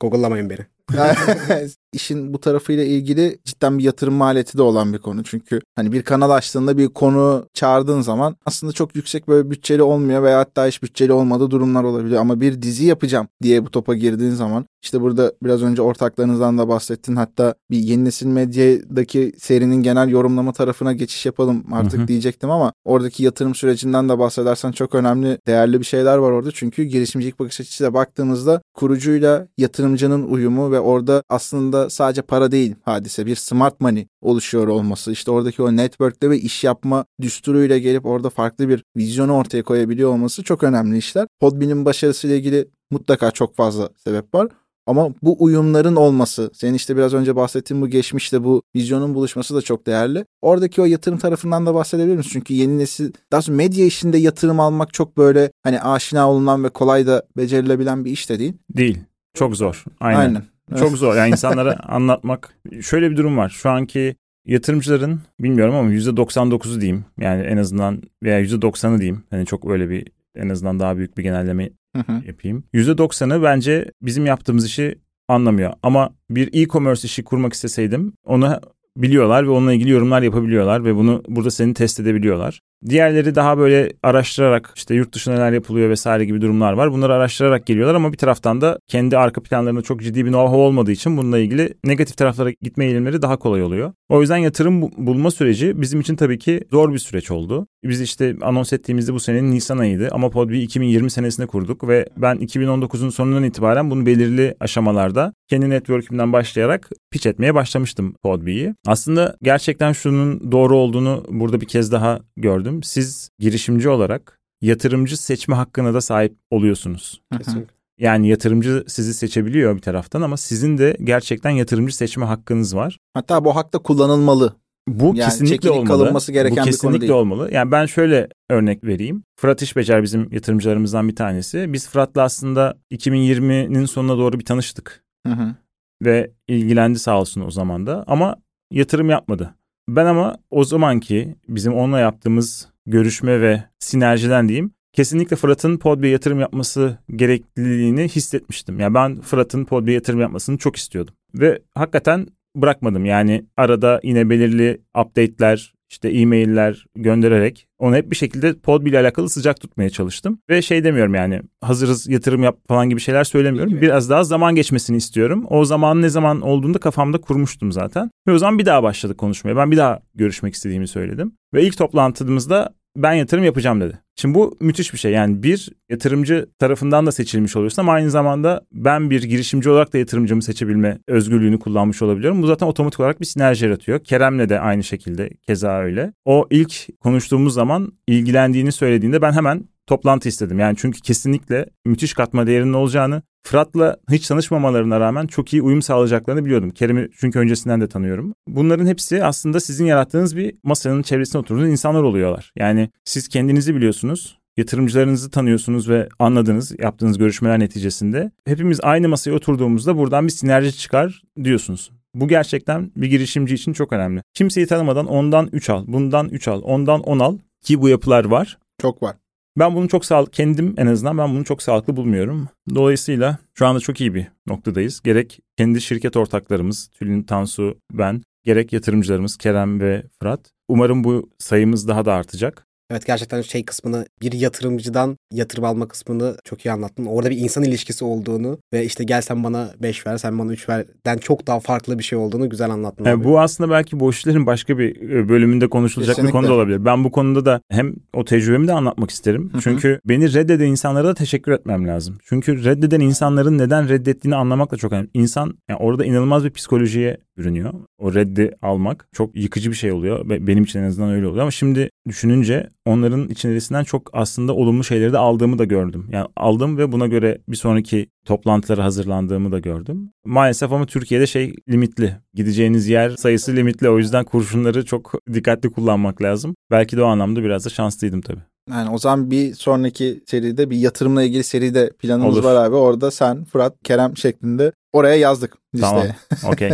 [0.00, 0.66] Google'lamayın beni.
[1.92, 5.24] İşin bu tarafıyla ilgili cidden bir yatırım maliyeti de olan bir konu.
[5.24, 10.22] Çünkü hani bir kanal açtığında bir konu çağırdığın zaman aslında çok yüksek böyle bütçeli olmuyor
[10.22, 12.20] veya hatta hiç bütçeli olmadığı durumlar olabiliyor.
[12.20, 16.68] Ama bir dizi yapacağım diye bu topa girdiğin zaman işte burada biraz önce ortaklarınızdan da
[16.68, 17.16] bahsettin.
[17.16, 22.08] Hatta bir yeni nesil medyadaki serinin genel yorumlama tarafına geçiş yapalım artık hı hı.
[22.08, 26.50] diyecektim ama oradaki yatırım sürecinden de bahsedersen çok önemli, değerli bir şeyler var orada.
[26.52, 29.48] Çünkü girişimcilik bakış açısıyla baktığımızda kurucuyla
[29.90, 35.12] yatırımcının uyumu ve orada aslında sadece para değil hadise bir smart money oluşuyor olması.
[35.12, 40.10] İşte oradaki o network'te ve iş yapma düsturuyla gelip orada farklı bir vizyonu ortaya koyabiliyor
[40.10, 41.26] olması çok önemli işler.
[41.40, 44.48] Podbean'in başarısıyla ilgili mutlaka çok fazla sebep var.
[44.86, 49.62] Ama bu uyumların olması, senin işte biraz önce bahsettiğin bu geçmişte bu vizyonun buluşması da
[49.62, 50.24] çok değerli.
[50.42, 52.30] Oradaki o yatırım tarafından da bahsedebilir misin?
[52.32, 56.68] Çünkü yeni nesil, daha doğrusu medya işinde yatırım almak çok böyle hani aşina olunan ve
[56.68, 58.52] kolay da becerilebilen bir iş de değil.
[58.76, 58.98] Değil.
[59.34, 59.84] Çok zor.
[60.00, 60.18] Aynen.
[60.20, 60.42] Aynen.
[60.78, 61.16] Çok zor.
[61.16, 62.54] Yani insanlara anlatmak.
[62.80, 63.48] Şöyle bir durum var.
[63.48, 64.16] Şu anki
[64.46, 67.04] yatırımcıların bilmiyorum ama %99'u diyeyim.
[67.20, 69.22] Yani en azından veya %90'ı diyeyim.
[69.30, 72.22] Hani çok öyle bir en azından daha büyük bir genelleme hı hı.
[72.26, 72.64] yapayım.
[72.74, 75.72] %90'ı bence bizim yaptığımız işi anlamıyor.
[75.82, 78.60] Ama bir e-commerce işi kurmak isteseydim onu
[78.96, 82.60] biliyorlar ve onunla ilgili yorumlar yapabiliyorlar ve bunu burada seni test edebiliyorlar.
[82.88, 86.92] Diğerleri daha böyle araştırarak işte yurt dışında neler yapılıyor vesaire gibi durumlar var.
[86.92, 90.92] Bunları araştırarak geliyorlar ama bir taraftan da kendi arka planlarında çok ciddi bir know-how olmadığı
[90.92, 93.92] için bununla ilgili negatif taraflara gitme eğilimleri daha kolay oluyor.
[94.08, 97.66] O yüzden yatırım bulma süreci bizim için tabii ki zor bir süreç oldu.
[97.84, 102.36] Biz işte anons ettiğimizde bu senenin Nisan ayıydı ama Podbi 2020 senesinde kurduk ve ben
[102.36, 108.74] 2019'un sonundan itibaren bunu belirli aşamalarda kendi network'ümden başlayarak pitch etmeye başlamıştım Podbi'yi.
[108.86, 112.82] Aslında gerçekten şunun doğru olduğunu burada bir kez daha gördüm gördüm.
[112.82, 117.20] Siz girişimci olarak yatırımcı seçme hakkına da sahip oluyorsunuz.
[117.38, 117.74] Kesinlikle.
[117.98, 122.98] Yani yatırımcı sizi seçebiliyor bir taraftan ama sizin de gerçekten yatırımcı seçme hakkınız var.
[123.14, 124.56] Hatta bu hak da kullanılmalı.
[124.88, 125.86] Bu yani kesinlikle olmalı.
[125.86, 127.12] kalınması gereken bu kesinlikle bir konu değil.
[127.12, 127.50] olmalı.
[127.52, 129.22] Yani ben şöyle örnek vereyim.
[129.36, 131.72] Fırat İşbecer bizim yatırımcılarımızdan bir tanesi.
[131.72, 135.04] Biz Fırat'la aslında 2020'nin sonuna doğru bir tanıştık.
[135.26, 135.54] Hı hı.
[136.02, 138.04] Ve ilgilendi sağ olsun o zaman da.
[138.06, 138.36] Ama
[138.70, 139.54] yatırım yapmadı.
[139.96, 146.40] Ben ama o zamanki bizim onunla yaptığımız görüşme ve sinerjiden diyeyim kesinlikle Fırat'ın Podbi'ye yatırım
[146.40, 148.80] yapması gerekliliğini hissetmiştim.
[148.80, 151.14] Yani ben Fırat'ın Podbi'ye yatırım yapmasını çok istiyordum.
[151.34, 152.26] Ve hakikaten
[152.56, 153.04] bırakmadım.
[153.04, 159.28] Yani arada yine belirli update'ler, işte e-mailler göndererek onu hep bir şekilde Podbi ile alakalı
[159.28, 160.38] sıcak tutmaya çalıştım.
[160.50, 163.80] Ve şey demiyorum yani hazırız yatırım yap falan gibi şeyler söylemiyorum.
[163.80, 165.44] Biraz daha zaman geçmesini istiyorum.
[165.48, 168.10] O zaman ne zaman olduğunda kafamda kurmuştum zaten.
[168.28, 169.56] Ve o zaman bir daha başladık konuşmaya.
[169.56, 171.32] Ben bir daha görüşmek istediğimi söyledim.
[171.54, 173.98] Ve ilk toplantımızda ben yatırım yapacağım dedi.
[174.16, 175.12] Şimdi bu müthiş bir şey.
[175.12, 179.98] Yani bir yatırımcı tarafından da seçilmiş oluyorsun ama aynı zamanda ben bir girişimci olarak da
[179.98, 182.42] yatırımcımı seçebilme özgürlüğünü kullanmış olabiliyorum.
[182.42, 184.04] Bu zaten otomatik olarak bir sinerji yaratıyor.
[184.04, 186.12] Kerem'le de aynı şekilde keza öyle.
[186.24, 190.58] O ilk konuştuğumuz zaman ilgilendiğini söylediğinde ben hemen toplantı istedim.
[190.58, 196.44] Yani çünkü kesinlikle müthiş katma değerinin olacağını, Fırat'la hiç tanışmamalarına rağmen çok iyi uyum sağlayacaklarını
[196.44, 196.70] biliyordum.
[196.70, 198.34] Kerem'i çünkü öncesinden de tanıyorum.
[198.48, 202.52] Bunların hepsi aslında sizin yarattığınız bir masanın çevresine oturduğunuz insanlar oluyorlar.
[202.56, 208.30] Yani siz kendinizi biliyorsunuz, yatırımcılarınızı tanıyorsunuz ve anladınız yaptığınız görüşmeler neticesinde.
[208.46, 211.90] Hepimiz aynı masaya oturduğumuzda buradan bir sinerji çıkar diyorsunuz.
[212.14, 214.22] Bu gerçekten bir girişimci için çok önemli.
[214.34, 218.58] Kimseyi tanımadan ondan 3 al, bundan 3 al, ondan 10 al ki bu yapılar var.
[218.82, 219.16] Çok var.
[219.60, 222.48] Ben bunu çok sağlıklı, kendim en azından ben bunu çok sağlıklı bulmuyorum.
[222.74, 225.00] Dolayısıyla şu anda çok iyi bir noktadayız.
[225.02, 230.40] Gerek kendi şirket ortaklarımız, Tülin, Tansu, ben, gerek yatırımcılarımız Kerem ve Fırat.
[230.68, 232.66] Umarım bu sayımız daha da artacak.
[232.90, 237.06] Evet gerçekten şey kısmını bir yatırımcıdan yatırım alma kısmını çok iyi anlattın.
[237.06, 240.68] Orada bir insan ilişkisi olduğunu ve işte gel sen bana 5 ver sen bana 3
[240.68, 243.04] verden çok daha farklı bir şey olduğunu güzel anlattın.
[243.04, 246.38] Yani bu aslında belki bu işlerin başka bir e, bölümünde konuşulacak Kesinlikle.
[246.38, 246.84] bir konu da olabilir.
[246.84, 249.50] Ben bu konuda da hem o tecrübemi de anlatmak isterim.
[249.52, 249.60] Hı hı.
[249.62, 252.18] Çünkü beni reddeden insanlara da teşekkür etmem lazım.
[252.24, 255.10] Çünkü reddeden insanların neden reddettiğini anlamak da çok önemli.
[255.14, 257.74] İnsan yani orada inanılmaz bir psikolojiye bürünüyor.
[257.98, 260.28] O reddi almak çok yıkıcı bir şey oluyor.
[260.28, 261.42] Benim için en azından öyle oluyor.
[261.42, 266.08] Ama şimdi düşününce onların içerisinden çok aslında olumlu şeyleri de aldığımı da gördüm.
[266.12, 270.12] Yani aldım ve buna göre bir sonraki toplantılara hazırlandığımı da gördüm.
[270.24, 272.16] Maalesef ama Türkiye'de şey limitli.
[272.34, 273.88] Gideceğiniz yer sayısı limitli.
[273.90, 276.54] O yüzden kurşunları çok dikkatli kullanmak lazım.
[276.70, 278.42] Belki de o anlamda biraz da şanslıydım tabii.
[278.70, 282.44] Yani o zaman bir sonraki seride bir yatırımla ilgili seride planımız Olur.
[282.44, 282.76] var abi.
[282.76, 285.90] Orada sen, Fırat, Kerem şeklinde oraya yazdık listeye.
[285.90, 286.14] Tamam.
[286.52, 286.70] Okey.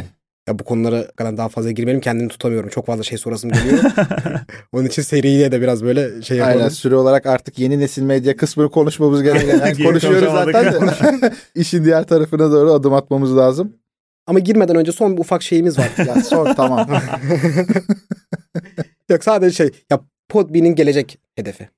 [0.48, 2.68] Ya bu konulara kadar daha fazla girmeyelim kendimi tutamıyorum.
[2.68, 3.82] Çok fazla şey sorasım geliyor.
[4.72, 6.59] Onun için seriye de biraz böyle şey yapalım.
[6.59, 9.59] Aynen süre olarak artık yeni nesil medya kısmını konuşmamız gereken.
[9.59, 11.32] Yani konuşuyoruz zaten de.
[11.54, 13.76] İşin diğer tarafına doğru adım atmamız lazım.
[14.26, 15.90] Ama girmeden önce son bir ufak şeyimiz var.
[16.06, 16.88] Ya sor tamam.
[19.09, 21.68] Yok sadece şey ya Podbean'in gelecek hedefi.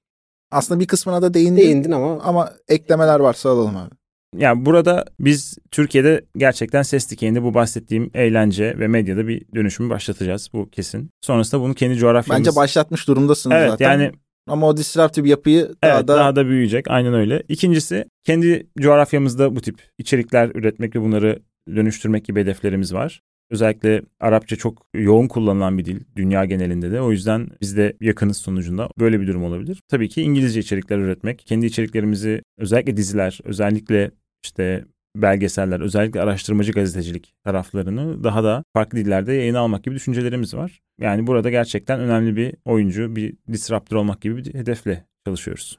[0.51, 1.61] Aslında bir kısmına da değindi.
[1.61, 3.95] Değindin ama Ama eklemeler varsa alalım abi.
[4.37, 10.51] Yani burada biz Türkiye'de gerçekten ses dikeyinde bu bahsettiğim eğlence ve medyada bir dönüşümü başlatacağız.
[10.53, 11.11] Bu kesin.
[11.21, 12.47] Sonrasında bunu kendi coğrafyamız...
[12.47, 13.91] Bence başlatmış durumdasınız Evet zaten.
[13.91, 14.13] yani
[14.49, 16.91] Ama o disruptive yapıyı daha evet, da daha da büyüyecek.
[16.91, 17.43] Aynen öyle.
[17.49, 21.43] İkincisi kendi coğrafyamızda bu tip içerikler üretmek ve bunları
[21.77, 23.23] dönüştürmek gibi hedeflerimiz var.
[23.51, 27.01] Özellikle Arapça çok yoğun kullanılan bir dil dünya genelinde de.
[27.01, 29.83] O yüzden biz de yakınız sonucunda böyle bir durum olabilir.
[29.89, 34.11] Tabii ki İngilizce içerikler üretmek, kendi içeriklerimizi özellikle diziler, özellikle
[34.45, 34.85] işte
[35.17, 40.81] belgeseller, özellikle araştırmacı gazetecilik taraflarını daha da farklı dillerde yayına almak gibi düşüncelerimiz var.
[41.01, 45.79] Yani burada gerçekten önemli bir oyuncu, bir disruptor olmak gibi bir hedefle çalışıyoruz.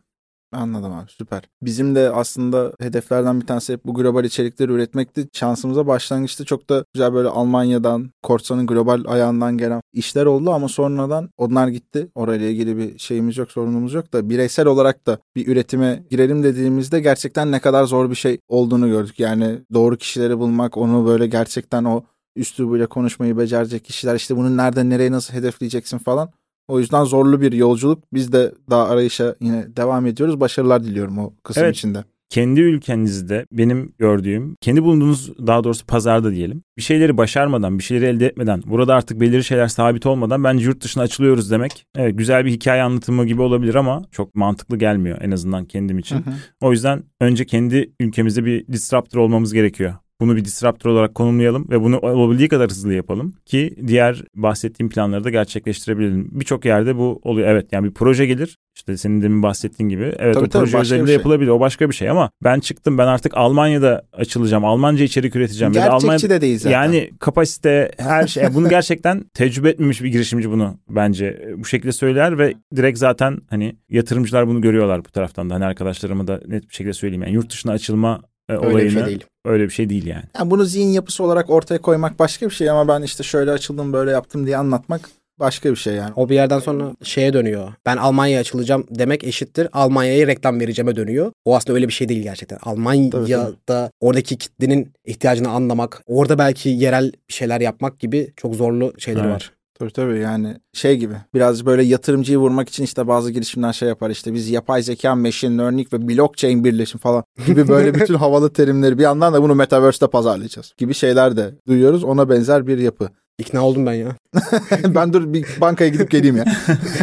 [0.52, 1.44] Anladım abi süper.
[1.62, 5.28] Bizim de aslında hedeflerden bir tanesi hep bu global içerikleri üretmekti.
[5.34, 11.30] Şansımıza başlangıçta çok da güzel böyle Almanya'dan, Korsan'ın global ayağından gelen işler oldu ama sonradan
[11.38, 12.08] onlar gitti.
[12.16, 17.00] Orayla ilgili bir şeyimiz yok, sorunumuz yok da bireysel olarak da bir üretime girelim dediğimizde
[17.00, 19.20] gerçekten ne kadar zor bir şey olduğunu gördük.
[19.20, 22.04] Yani doğru kişileri bulmak, onu böyle gerçekten o
[22.36, 26.30] üslubuyla konuşmayı becerecek kişiler işte bunu nereden nereye nasıl hedefleyeceksin falan.
[26.70, 28.04] O yüzden zorlu bir yolculuk.
[28.14, 30.40] Biz de daha arayışa yine devam ediyoruz.
[30.40, 31.76] Başarılar diliyorum o kısım Evet.
[31.76, 32.04] içinde.
[32.30, 36.64] kendi ülkenizde benim gördüğüm, kendi bulunduğunuz daha doğrusu pazarda diyelim.
[36.78, 40.84] Bir şeyleri başarmadan, bir şeyleri elde etmeden, burada artık belirli şeyler sabit olmadan bence yurt
[40.84, 41.86] dışına açılıyoruz demek.
[41.98, 46.26] Evet güzel bir hikaye anlatımı gibi olabilir ama çok mantıklı gelmiyor en azından kendim için.
[46.62, 49.94] O yüzden önce kendi ülkemizde bir disruptor olmamız gerekiyor.
[50.22, 55.24] Bunu bir disruptor olarak konumlayalım ve bunu olabildiği kadar hızlı yapalım ki diğer bahsettiğim planları
[55.24, 56.30] da gerçekleştirebilelim.
[56.32, 57.48] Birçok yerde bu oluyor.
[57.48, 58.58] Evet yani bir proje gelir.
[58.76, 60.04] İşte senin demin bahsettiğin gibi.
[60.04, 61.16] Evet Tabii o tabii, proje üzerinde şey.
[61.16, 61.50] yapılabilir.
[61.50, 64.66] O başka bir şey ama ben çıktım ben artık Almanya'da açılacağım.
[64.66, 65.74] Almanca içerik üreteceğim.
[65.74, 66.30] Gerçekçi Almanya...
[66.30, 66.72] de değil zaten.
[66.72, 68.44] Yani kapasite her şey.
[68.54, 73.76] Bunu gerçekten tecrübe etmemiş bir girişimci bunu bence bu şekilde söyler ve direkt zaten hani
[73.90, 75.56] yatırımcılar bunu görüyorlar bu taraftan da.
[75.56, 77.24] Hani arkadaşlarıma da net bir şekilde söyleyeyim.
[77.24, 79.24] Yani yurt dışına açılma e, öyle bir şey değil.
[79.46, 80.24] öyle bir şey değil yani.
[80.40, 83.94] Yani bunu zihin yapısı olarak ortaya koymak başka bir şey ama ben işte şöyle açıldım
[83.94, 85.10] böyle yaptım diye anlatmak
[85.40, 86.12] başka bir şey yani.
[86.16, 87.74] O bir yerden sonra şeye dönüyor.
[87.86, 89.68] Ben Almanya'ya açılacağım demek eşittir.
[89.74, 91.32] Almanya'ya reklam vereceğime dönüyor.
[91.46, 92.60] O aslında öyle bir şey değil gerçekten.
[92.64, 99.24] Almanya'da oradaki kitlenin ihtiyacını anlamak, orada belki yerel bir şeyler yapmak gibi çok zorlu şeyleri
[99.26, 99.36] Evet.
[99.36, 99.52] var.
[99.80, 104.10] Tabii tabii yani şey gibi biraz böyle yatırımcıyı vurmak için işte bazı girişimler şey yapar
[104.10, 108.98] işte biz yapay zeka, machine learning ve blockchain birleşim falan gibi böyle bütün havalı terimleri
[108.98, 112.04] bir yandan da bunu metaverse'te pazarlayacağız gibi şeyler de duyuyoruz.
[112.04, 113.10] Ona benzer bir yapı.
[113.38, 114.15] İkna oldum ben ya.
[114.96, 116.46] ben dur bir bankaya gidip geleyim ya.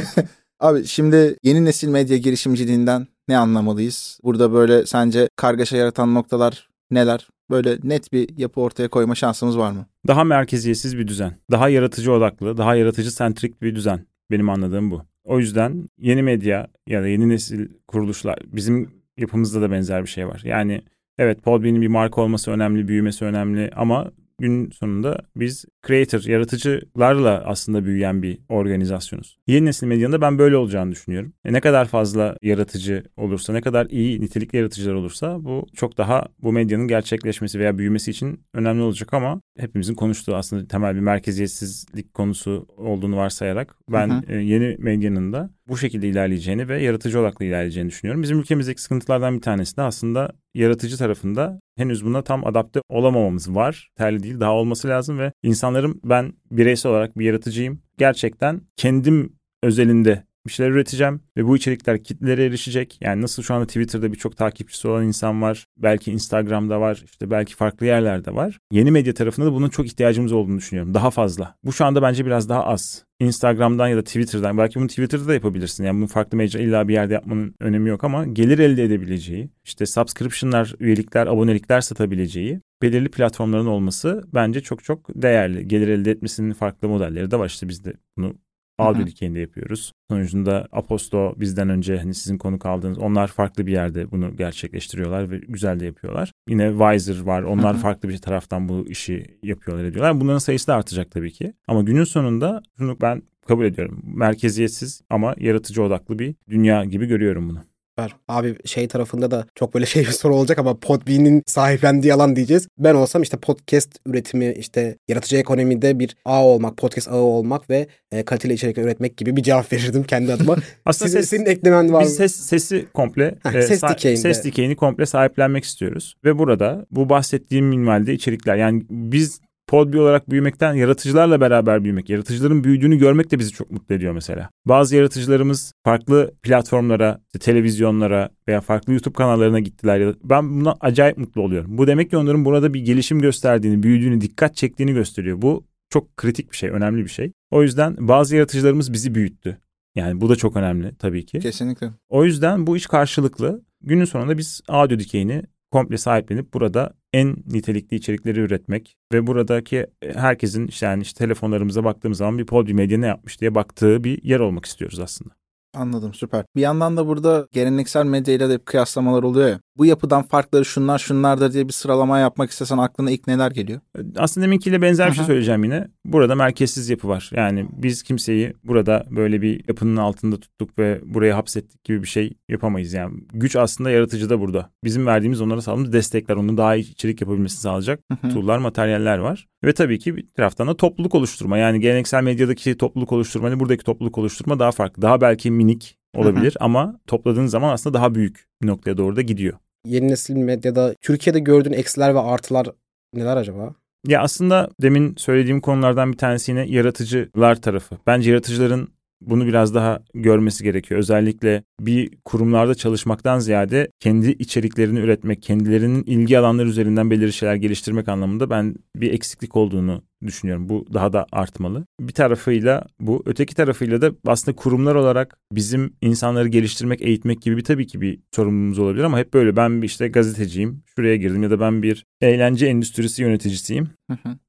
[0.61, 4.19] Abi şimdi yeni nesil medya girişimciliğinden ne anlamalıyız?
[4.25, 7.29] Burada böyle sence kargaşa yaratan noktalar neler?
[7.51, 9.87] Böyle net bir yapı ortaya koyma şansımız var mı?
[10.07, 11.37] Daha merkeziyetsiz bir düzen.
[11.51, 14.07] Daha yaratıcı odaklı, daha yaratıcı sentrik bir düzen.
[14.31, 15.03] Benim anladığım bu.
[15.25, 20.29] O yüzden yeni medya ya da yeni nesil kuruluşlar bizim yapımızda da benzer bir şey
[20.29, 20.41] var.
[20.45, 20.83] Yani
[21.19, 27.85] evet Podbean'in bir marka olması önemli, büyümesi önemli ama gün sonunda biz creator, yaratıcılarla aslında
[27.85, 29.39] büyüyen bir organizasyonuz.
[29.47, 31.33] Yeni nesil medyanın da ben böyle olacağını düşünüyorum.
[31.45, 36.27] E ne kadar fazla yaratıcı olursa, ne kadar iyi nitelikli yaratıcılar olursa bu çok daha
[36.43, 42.15] bu medyanın gerçekleşmesi veya büyümesi için önemli olacak ama hepimizin konuştuğu aslında temel bir merkeziyetsizlik
[42.15, 44.33] konusu olduğunu varsayarak ben Hı hı.
[44.33, 48.23] e, yeni medyanın da bu şekilde ilerleyeceğini ve yaratıcı odaklı ilerleyeceğini düşünüyorum.
[48.23, 53.91] Bizim ülkemizdeki sıkıntılardan bir tanesi de aslında yaratıcı tarafında henüz buna tam adapte olamamamız var.
[53.97, 57.83] Terli değil daha olması lazım ve insanların ben bireysel olarak bir yaratıcıyım.
[57.99, 62.99] Gerçekten kendim özelinde bir şeyler üreteceğim ve bu içerikler kitlere erişecek.
[63.01, 65.67] Yani nasıl şu anda Twitter'da birçok takipçisi olan insan var.
[65.77, 67.03] Belki Instagram'da var.
[67.05, 68.59] işte belki farklı yerlerde var.
[68.73, 70.95] Yeni medya tarafında da bunun çok ihtiyacımız olduğunu düşünüyorum.
[70.95, 71.55] Daha fazla.
[71.65, 73.07] Bu şu anda bence biraz daha az.
[73.21, 75.85] Instagram'dan ya da Twitter'dan belki bunu Twitter'da da yapabilirsin.
[75.85, 79.87] Yani bunu farklı mecra illa bir yerde yapmanın önemi yok ama gelir elde edebileceği, işte
[79.87, 85.69] subscription'lar, üyelikler, abonelikler satabileceği belirli platformların olması bence çok çok değerli.
[85.69, 87.47] Gelir elde etmesinin farklı modelleri de var.
[87.47, 88.35] İşte biz de bunu
[88.79, 89.93] audio dikeyinde yapıyoruz.
[90.11, 95.39] Sonucunda Aposto bizden önce hani sizin konuk aldığınız onlar farklı bir yerde bunu gerçekleştiriyorlar ve
[95.39, 96.33] güzel de yapıyorlar.
[96.49, 97.43] Yine Wiser var.
[97.43, 97.83] Onlar Hı-hı.
[97.83, 100.21] farklı bir taraftan bu işi yapıyorlar ediyorlar.
[100.21, 101.53] Bunların sayısı da artacak tabii ki.
[101.69, 104.03] Ama günün sonunda şunu ben kabul ediyorum.
[104.05, 107.63] Merkeziyetsiz ama yaratıcı odaklı bir dünya gibi görüyorum bunu
[107.99, 108.17] var.
[108.29, 112.69] Abi şey tarafında da çok böyle şey bir soru olacak ama Podbean'in sahiplendiği alan diyeceğiz.
[112.79, 117.87] Ben olsam işte podcast üretimi işte yaratıcı ekonomide bir ağ olmak, podcast ağı olmak ve
[118.13, 120.57] e, kaliteli içerikler üretmek gibi bir cevap verirdim kendi adıma.
[120.85, 122.07] Aslında Sizin, ses, senin eklemen var mı?
[122.07, 124.21] Biz ses, sesi komple, Heh, e, ses, dikeyinde.
[124.21, 126.15] ses dikeyini komple sahiplenmek istiyoruz.
[126.25, 132.65] Ve burada bu bahsettiğim minvalde içerikler yani biz Podbi olarak büyümekten yaratıcılarla beraber büyümek, yaratıcıların
[132.65, 134.51] büyüdüğünü görmek de bizi çok mutlu ediyor mesela.
[134.67, 140.15] Bazı yaratıcılarımız farklı platformlara, işte televizyonlara veya farklı YouTube kanallarına gittiler.
[140.25, 141.79] Ben buna acayip mutlu oluyorum.
[141.79, 145.43] Bu demek ki onların burada bir gelişim gösterdiğini, büyüdüğünü, dikkat çektiğini gösteriyor.
[145.43, 147.33] Bu çok kritik bir şey, önemli bir şey.
[147.51, 149.59] O yüzden bazı yaratıcılarımız bizi büyüttü.
[149.95, 151.39] Yani bu da çok önemli tabii ki.
[151.39, 151.91] Kesinlikle.
[152.09, 153.63] O yüzden bu iş karşılıklı.
[153.83, 160.67] Günün sonunda biz audio dikeyini komple sahiplenip burada en nitelikli içerikleri üretmek ve buradaki herkesin
[160.67, 164.41] işte yani işte telefonlarımıza baktığımız zaman bir Podbi Medya ne yapmış diye baktığı bir yer
[164.41, 165.46] olmak istiyoruz aslında.
[165.77, 166.45] Anladım süper.
[166.57, 169.61] Bir yandan da burada geleneksel medyayla da hep kıyaslamalar oluyor ya.
[169.77, 173.81] Bu yapıdan farkları şunlar şunlardır diye bir sıralama yapmak istesen aklına ilk neler geliyor?
[174.17, 175.89] Aslında deminkiyle benzer bir şey söyleyeceğim yine.
[176.05, 177.31] Burada merkezsiz yapı var.
[177.35, 182.33] Yani biz kimseyi burada böyle bir yapının altında tuttuk ve buraya hapsettik gibi bir şey
[182.49, 182.93] yapamayız.
[182.93, 184.71] Yani güç aslında yaratıcı da burada.
[184.85, 188.01] Bizim verdiğimiz onlara sağladığımız destekler, onu daha iyi içerik yapabilmesini sağlayacak
[188.33, 189.47] tool'lar, materyaller var.
[189.65, 191.59] Ve tabii ki bir taraftan da topluluk oluşturma.
[191.59, 195.03] Yani geleneksel medyadaki topluluk oluşturma ile buradaki topluluk oluşturma daha farklı.
[195.03, 196.65] Daha belki minik olabilir hı hı.
[196.65, 199.59] ama topladığın zaman aslında daha büyük bir noktaya doğru da gidiyor.
[199.87, 202.67] Yeni nesil medyada Türkiye'de gördüğün eksiler ve artılar
[203.15, 203.75] neler acaba?
[204.07, 207.97] Ya aslında demin söylediğim konulardan bir tanesi yine yaratıcılar tarafı.
[208.07, 208.89] Bence yaratıcıların
[209.21, 211.01] bunu biraz daha görmesi gerekiyor.
[211.01, 218.09] Özellikle bir kurumlarda çalışmaktan ziyade kendi içeriklerini üretmek, kendilerinin ilgi alanları üzerinden belirli şeyler geliştirmek
[218.09, 220.69] anlamında ben bir eksiklik olduğunu düşünüyorum.
[220.69, 221.87] Bu daha da artmalı.
[222.01, 227.65] Bir tarafıyla bu, öteki tarafıyla da aslında kurumlar olarak bizim insanları geliştirmek, eğitmek gibi bir
[227.65, 231.61] tabii ki bir sorumluluğumuz olabilir ama hep böyle ben işte gazeteciyim, şuraya girdim ya da
[231.61, 233.89] ben bir eğlence endüstrisi yöneticisiyim.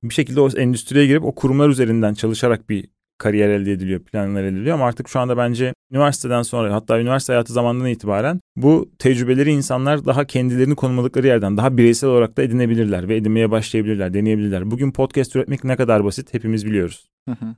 [0.03, 2.87] Bir şekilde o endüstriye girip o kurumlar üzerinden çalışarak bir
[3.17, 7.33] kariyer elde ediliyor, planlar elde ediliyor ama artık şu anda bence üniversiteden sonra hatta üniversite
[7.33, 13.07] hayatı zamanından itibaren bu tecrübeleri insanlar daha kendilerini konumladıkları yerden daha bireysel olarak da edinebilirler
[13.09, 14.71] ve edinmeye başlayabilirler, deneyebilirler.
[14.71, 17.09] Bugün podcast üretmek ne kadar basit hepimiz biliyoruz.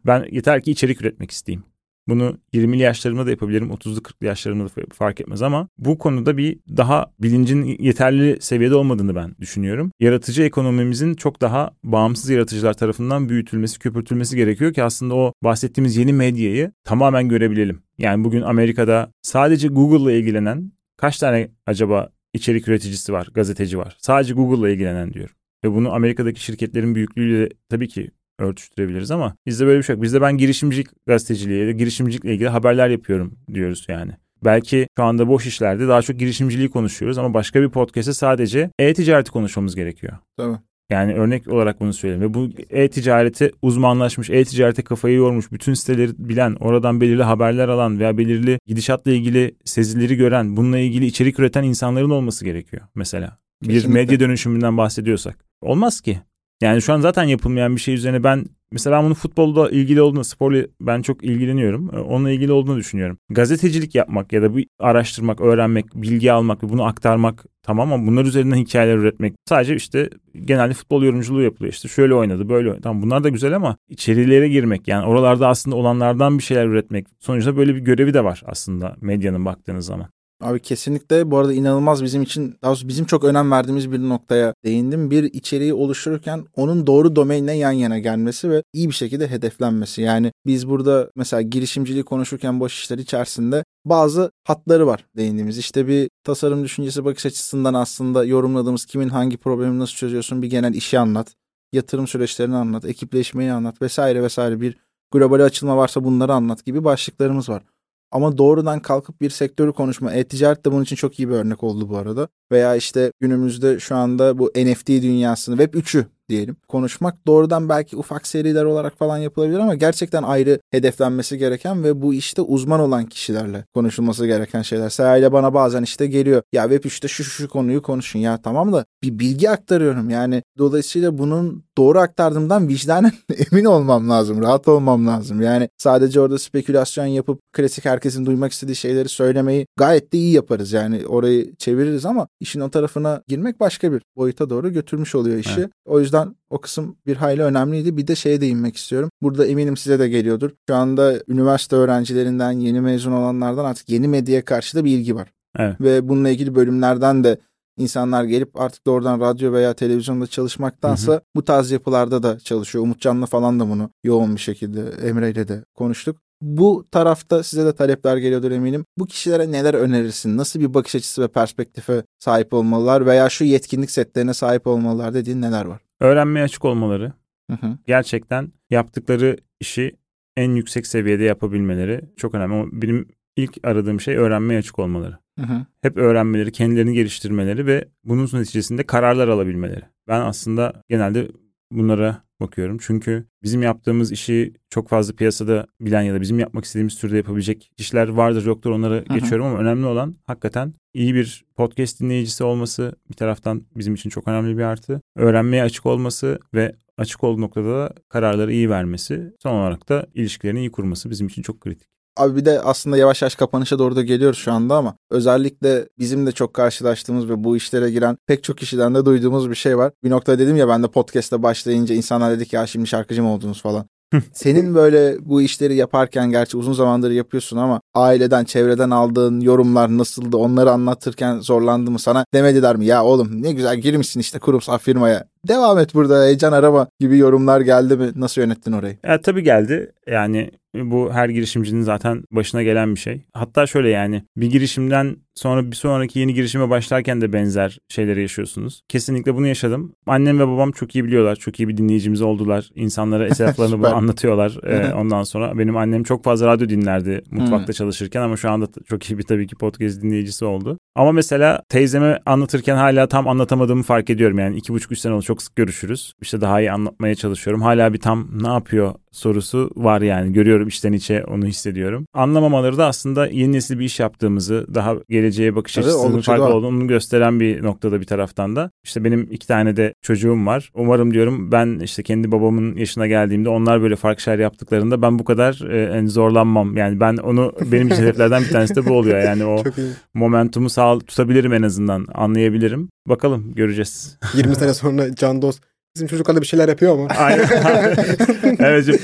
[0.06, 1.64] Ben yeter ki içerik üretmek isteyeyim.
[2.10, 6.60] Bunu 20'li yaşlarımda da yapabilirim, 30'lu 40'lı yaşlarımda da fark etmez ama bu konuda bir
[6.78, 9.92] daha bilincin yeterli seviyede olmadığını ben düşünüyorum.
[10.00, 16.14] Yaratıcı ekonomimizin çok daha bağımsız yaratıcılar tarafından büyütülmesi, köpürtülmesi gerekiyor ki aslında o bahsettiğimiz yeni
[16.14, 17.82] medyayı tamamen görebilelim.
[17.98, 23.98] Yani bugün Amerika'da sadece Google'la ilgilenen kaç tane acaba içerik üreticisi var, gazeteci var?
[24.00, 25.36] Sadece Google'la ilgilenen diyorum.
[25.64, 30.04] Ve bunu Amerika'daki şirketlerin büyüklüğüyle tabii ki örtüştürebiliriz ama bizde böyle bir şey yok.
[30.04, 34.12] Bizde ben girişimcilik gazeteciliği, girişimcilikle ilgili haberler yapıyorum diyoruz yani.
[34.46, 39.32] Belki şu anda boş işlerde daha çok girişimciliği konuşuyoruz ama başka bir podcast'te sadece e-ticareti
[39.32, 40.14] konuşmamız gerekiyor.
[40.38, 40.62] Tamam.
[40.90, 42.24] Yani örnek olarak bunu söyleyeyim.
[42.24, 48.18] Ve bu e-ticareti uzmanlaşmış, e-ticarete kafayı yormuş, bütün siteleri bilen, oradan belirli haberler alan veya
[48.18, 53.38] belirli gidişatla ilgili sezileri gören, bununla ilgili içerik üreten insanların olması gerekiyor mesela.
[53.64, 53.90] Kesinlikle.
[53.90, 55.46] Bir medya dönüşümünden bahsediyorsak.
[55.62, 56.20] Olmaz ki.
[56.62, 60.24] Yani şu an zaten yapılmayan bir şey üzerine ben mesela ben bunu futbolda ilgili olduğunu,
[60.24, 61.92] sporla ben çok ilgileniyorum.
[61.94, 63.18] Ee, onunla ilgili olduğunu düşünüyorum.
[63.30, 68.26] Gazetecilik yapmak ya da bir araştırmak, öğrenmek, bilgi almak ve bunu aktarmak tamam ama bunlar
[68.26, 70.10] üzerinden hikayeler üretmek sadece işte
[70.46, 71.74] genelde futbol yorumculuğu yapılıyor.
[71.74, 72.82] İşte şöyle oynadı, böyle oynadı.
[72.84, 77.08] Tamam bunlar da güzel ama içerilere girmek yani oralarda aslında olanlardan bir şeyler üretmek.
[77.20, 80.10] Sonuçta böyle bir görevi de var aslında medyanın baktığınız zaman.
[80.42, 84.54] Abi kesinlikle bu arada inanılmaz bizim için daha doğrusu bizim çok önem verdiğimiz bir noktaya
[84.66, 85.12] değindim.
[85.12, 90.02] Bir içeriği oluştururken onun doğru domainle yan yana gelmesi ve iyi bir şekilde hedeflenmesi.
[90.02, 95.58] Yani biz burada mesela girişimciliği konuşurken boş işler içerisinde bazı hatları var değindiğimiz.
[95.58, 100.74] İşte bir tasarım düşüncesi bakış açısından aslında yorumladığımız kimin hangi problemi nasıl çözüyorsun bir genel
[100.74, 101.36] işi anlat.
[101.74, 104.78] Yatırım süreçlerini anlat, ekipleşmeyi anlat vesaire vesaire bir
[105.12, 107.64] global açılma varsa bunları anlat gibi başlıklarımız var.
[108.12, 110.14] Ama doğrudan kalkıp bir sektörü konuşma.
[110.14, 112.28] E-ticaret de bunun için çok iyi bir örnek oldu bu arada.
[112.52, 116.58] Veya işte günümüzde şu anda bu NFT dünyasını Web 3'ü diyelim.
[116.68, 122.14] Konuşmak doğrudan belki ufak seriler olarak falan yapılabilir ama gerçekten ayrı hedeflenmesi gereken ve bu
[122.14, 124.90] işte uzman olan kişilerle konuşulması gereken şeyler.
[124.90, 126.42] Seha bana bazen işte geliyor.
[126.54, 130.10] Ya Web 3'te şu şu konuyu konuşun ya tamam da bir bilgi aktarıyorum.
[130.10, 133.12] Yani dolayısıyla bunun doğru aktardığımdan vicdanen
[133.52, 134.42] emin olmam lazım.
[134.42, 135.42] Rahat olmam lazım.
[135.42, 140.72] Yani sadece orada spekülasyon yapıp klasik herkesin duymak istediği şeyleri söylemeyi gayet de iyi yaparız.
[140.72, 145.60] Yani orayı çeviririz ama işin o tarafına girmek başka bir boyuta doğru götürmüş oluyor işi.
[145.60, 145.70] Evet.
[145.86, 147.98] O yüzden o kısım bir hayli önemliydi.
[147.98, 149.10] Bir de şeye değinmek istiyorum.
[149.22, 150.52] Burada eminim size de geliyordur.
[150.70, 155.32] Şu anda üniversite öğrencilerinden, yeni mezun olanlardan artık yeni medyaya karşı da bir ilgi var.
[155.58, 155.82] Evet.
[155.82, 157.38] Ve bununla ilgili bölümlerden de
[157.80, 161.22] insanlar gelip artık doğrudan radyo veya televizyonda çalışmaktansa hı hı.
[161.36, 162.84] bu tarz yapılarda da çalışıyor.
[162.84, 166.18] Umutcan'la falan da bunu yoğun bir şekilde Emre ile de konuştuk.
[166.42, 168.86] Bu tarafta size de talepler geliyordur eminim.
[168.98, 170.38] Bu kişilere neler önerirsin?
[170.38, 175.42] Nasıl bir bakış açısı ve perspektife sahip olmalılar veya şu yetkinlik setlerine sahip olmalılar dediğin
[175.42, 175.82] neler var?
[176.00, 177.14] Öğrenmeye açık olmaları.
[177.52, 177.78] Hı hı.
[177.88, 179.96] Gerçekten yaptıkları işi
[180.38, 182.82] en yüksek seviyede yapabilmeleri çok önemli.
[182.82, 185.18] Benim ilk aradığım şey öğrenmeye açık olmaları.
[185.40, 185.66] Hı hı.
[185.82, 189.82] Hep öğrenmeleri, kendilerini geliştirmeleri ve bunun neticesinde kararlar alabilmeleri.
[190.08, 191.28] Ben aslında genelde
[191.72, 192.78] bunlara bakıyorum.
[192.82, 197.72] Çünkü bizim yaptığımız işi çok fazla piyasada bilen ya da bizim yapmak istediğimiz türde yapabilecek
[197.78, 199.20] kişiler vardır yoktur onları Hı-hı.
[199.20, 204.28] geçiyorum ama önemli olan hakikaten iyi bir podcast dinleyicisi olması bir taraftan bizim için çok
[204.28, 205.02] önemli bir artı.
[205.16, 209.34] Öğrenmeye açık olması ve açık olduğu noktada da kararları iyi vermesi.
[209.44, 211.90] Son olarak da ilişkilerini iyi kurması bizim için çok kritik.
[212.20, 216.28] Abi bir de aslında yavaş yavaş kapanışa doğru da geliyoruz şu anda ama özellikle bizim
[216.28, 219.92] de çok karşılaştığımız ve bu işlere giren pek çok kişiden de duyduğumuz bir şey var.
[220.04, 223.62] Bir nokta dedim ya ben de podcast'te başlayınca insanlar dedik ya şimdi şarkıcı mı oldunuz
[223.62, 223.86] falan.
[224.34, 230.38] Senin böyle bu işleri yaparken gerçi uzun zamandır yapıyorsun ama aileden, çevreden aldığın yorumlar nasıldı?
[230.38, 232.26] Onları anlatırken zorlandı mı sana?
[232.34, 232.86] Demediler mi?
[232.86, 235.28] Ya oğlum ne güzel girmişsin işte kurumsal firmaya.
[235.48, 238.12] Devam et burada heyecan arama gibi yorumlar geldi mi?
[238.16, 238.98] Nasıl yönettin orayı?
[239.06, 239.92] Ya, tabii geldi.
[240.08, 243.22] Yani bu her girişimcinin zaten başına gelen bir şey.
[243.34, 248.82] Hatta şöyle yani bir girişimden sonra bir sonraki yeni girişime başlarken de benzer şeyleri yaşıyorsunuz.
[248.88, 249.94] Kesinlikle bunu yaşadım.
[250.08, 251.36] Annem ve babam çok iyi biliyorlar.
[251.36, 252.70] Çok iyi bir dinleyicimiz oldular.
[252.76, 253.30] İnsanlara
[253.72, 254.58] bunu anlatıyorlar.
[254.64, 259.10] Ee, ondan sonra benim annem çok fazla radyo dinlerdi mutfakta çalışırken ama şu anda çok
[259.10, 260.78] iyi bir tabii ki podcast dinleyicisi oldu.
[260.96, 264.40] Ama mesela teyzeme anlatırken hala tam anlatamadığımı fark ediyorum.
[264.40, 266.14] Yani iki buçuk üç sene oldu çok sık görüşürüz.
[266.22, 267.62] İşte daha iyi anlatmaya çalışıyorum.
[267.62, 270.34] Hala bir tam ne yapıyor sorusu var yani.
[270.34, 272.06] Görüyorum içten içe onu hissediyorum.
[272.14, 276.88] Anlamamaları da aslında yeni nesil bir iş yaptığımızı, daha geleceğe bakış Tabii, açısının farklı olduğunu
[276.88, 278.72] gösteren bir noktada bir taraftan da.
[278.84, 280.72] İşte benim iki tane de çocuğum var.
[280.74, 285.24] Umarım diyorum ben işte kendi babamın yaşına geldiğimde onlar böyle farklı şeyler yaptıklarında ben bu
[285.24, 286.78] kadar e, yani zorlanmam.
[286.78, 289.20] Yani ben onu benim için hedeflerden bir tanesi de bu oluyor.
[289.20, 289.64] Yani o
[290.14, 292.90] momentumu sağ tutabilirim en azından anlayabilirim.
[293.08, 294.18] Bakalım göreceğiz.
[294.34, 297.08] 20 sene sonra Can Dost Bizim çocuklar da bir şeyler yapıyor ama.
[297.08, 297.48] Aynen.
[298.60, 299.02] evet.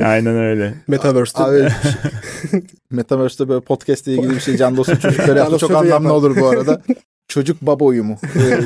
[0.00, 0.74] Aynen öyle.
[0.88, 1.42] Metaverse'de.
[1.42, 1.68] Abi,
[2.90, 5.58] Metaverse'de böyle podcast ile ilgili bir şey Can Dost'un çocukları yaptı.
[5.58, 6.82] Çok anlamlı olur bu arada.
[7.28, 8.18] Çocuk baba uyumu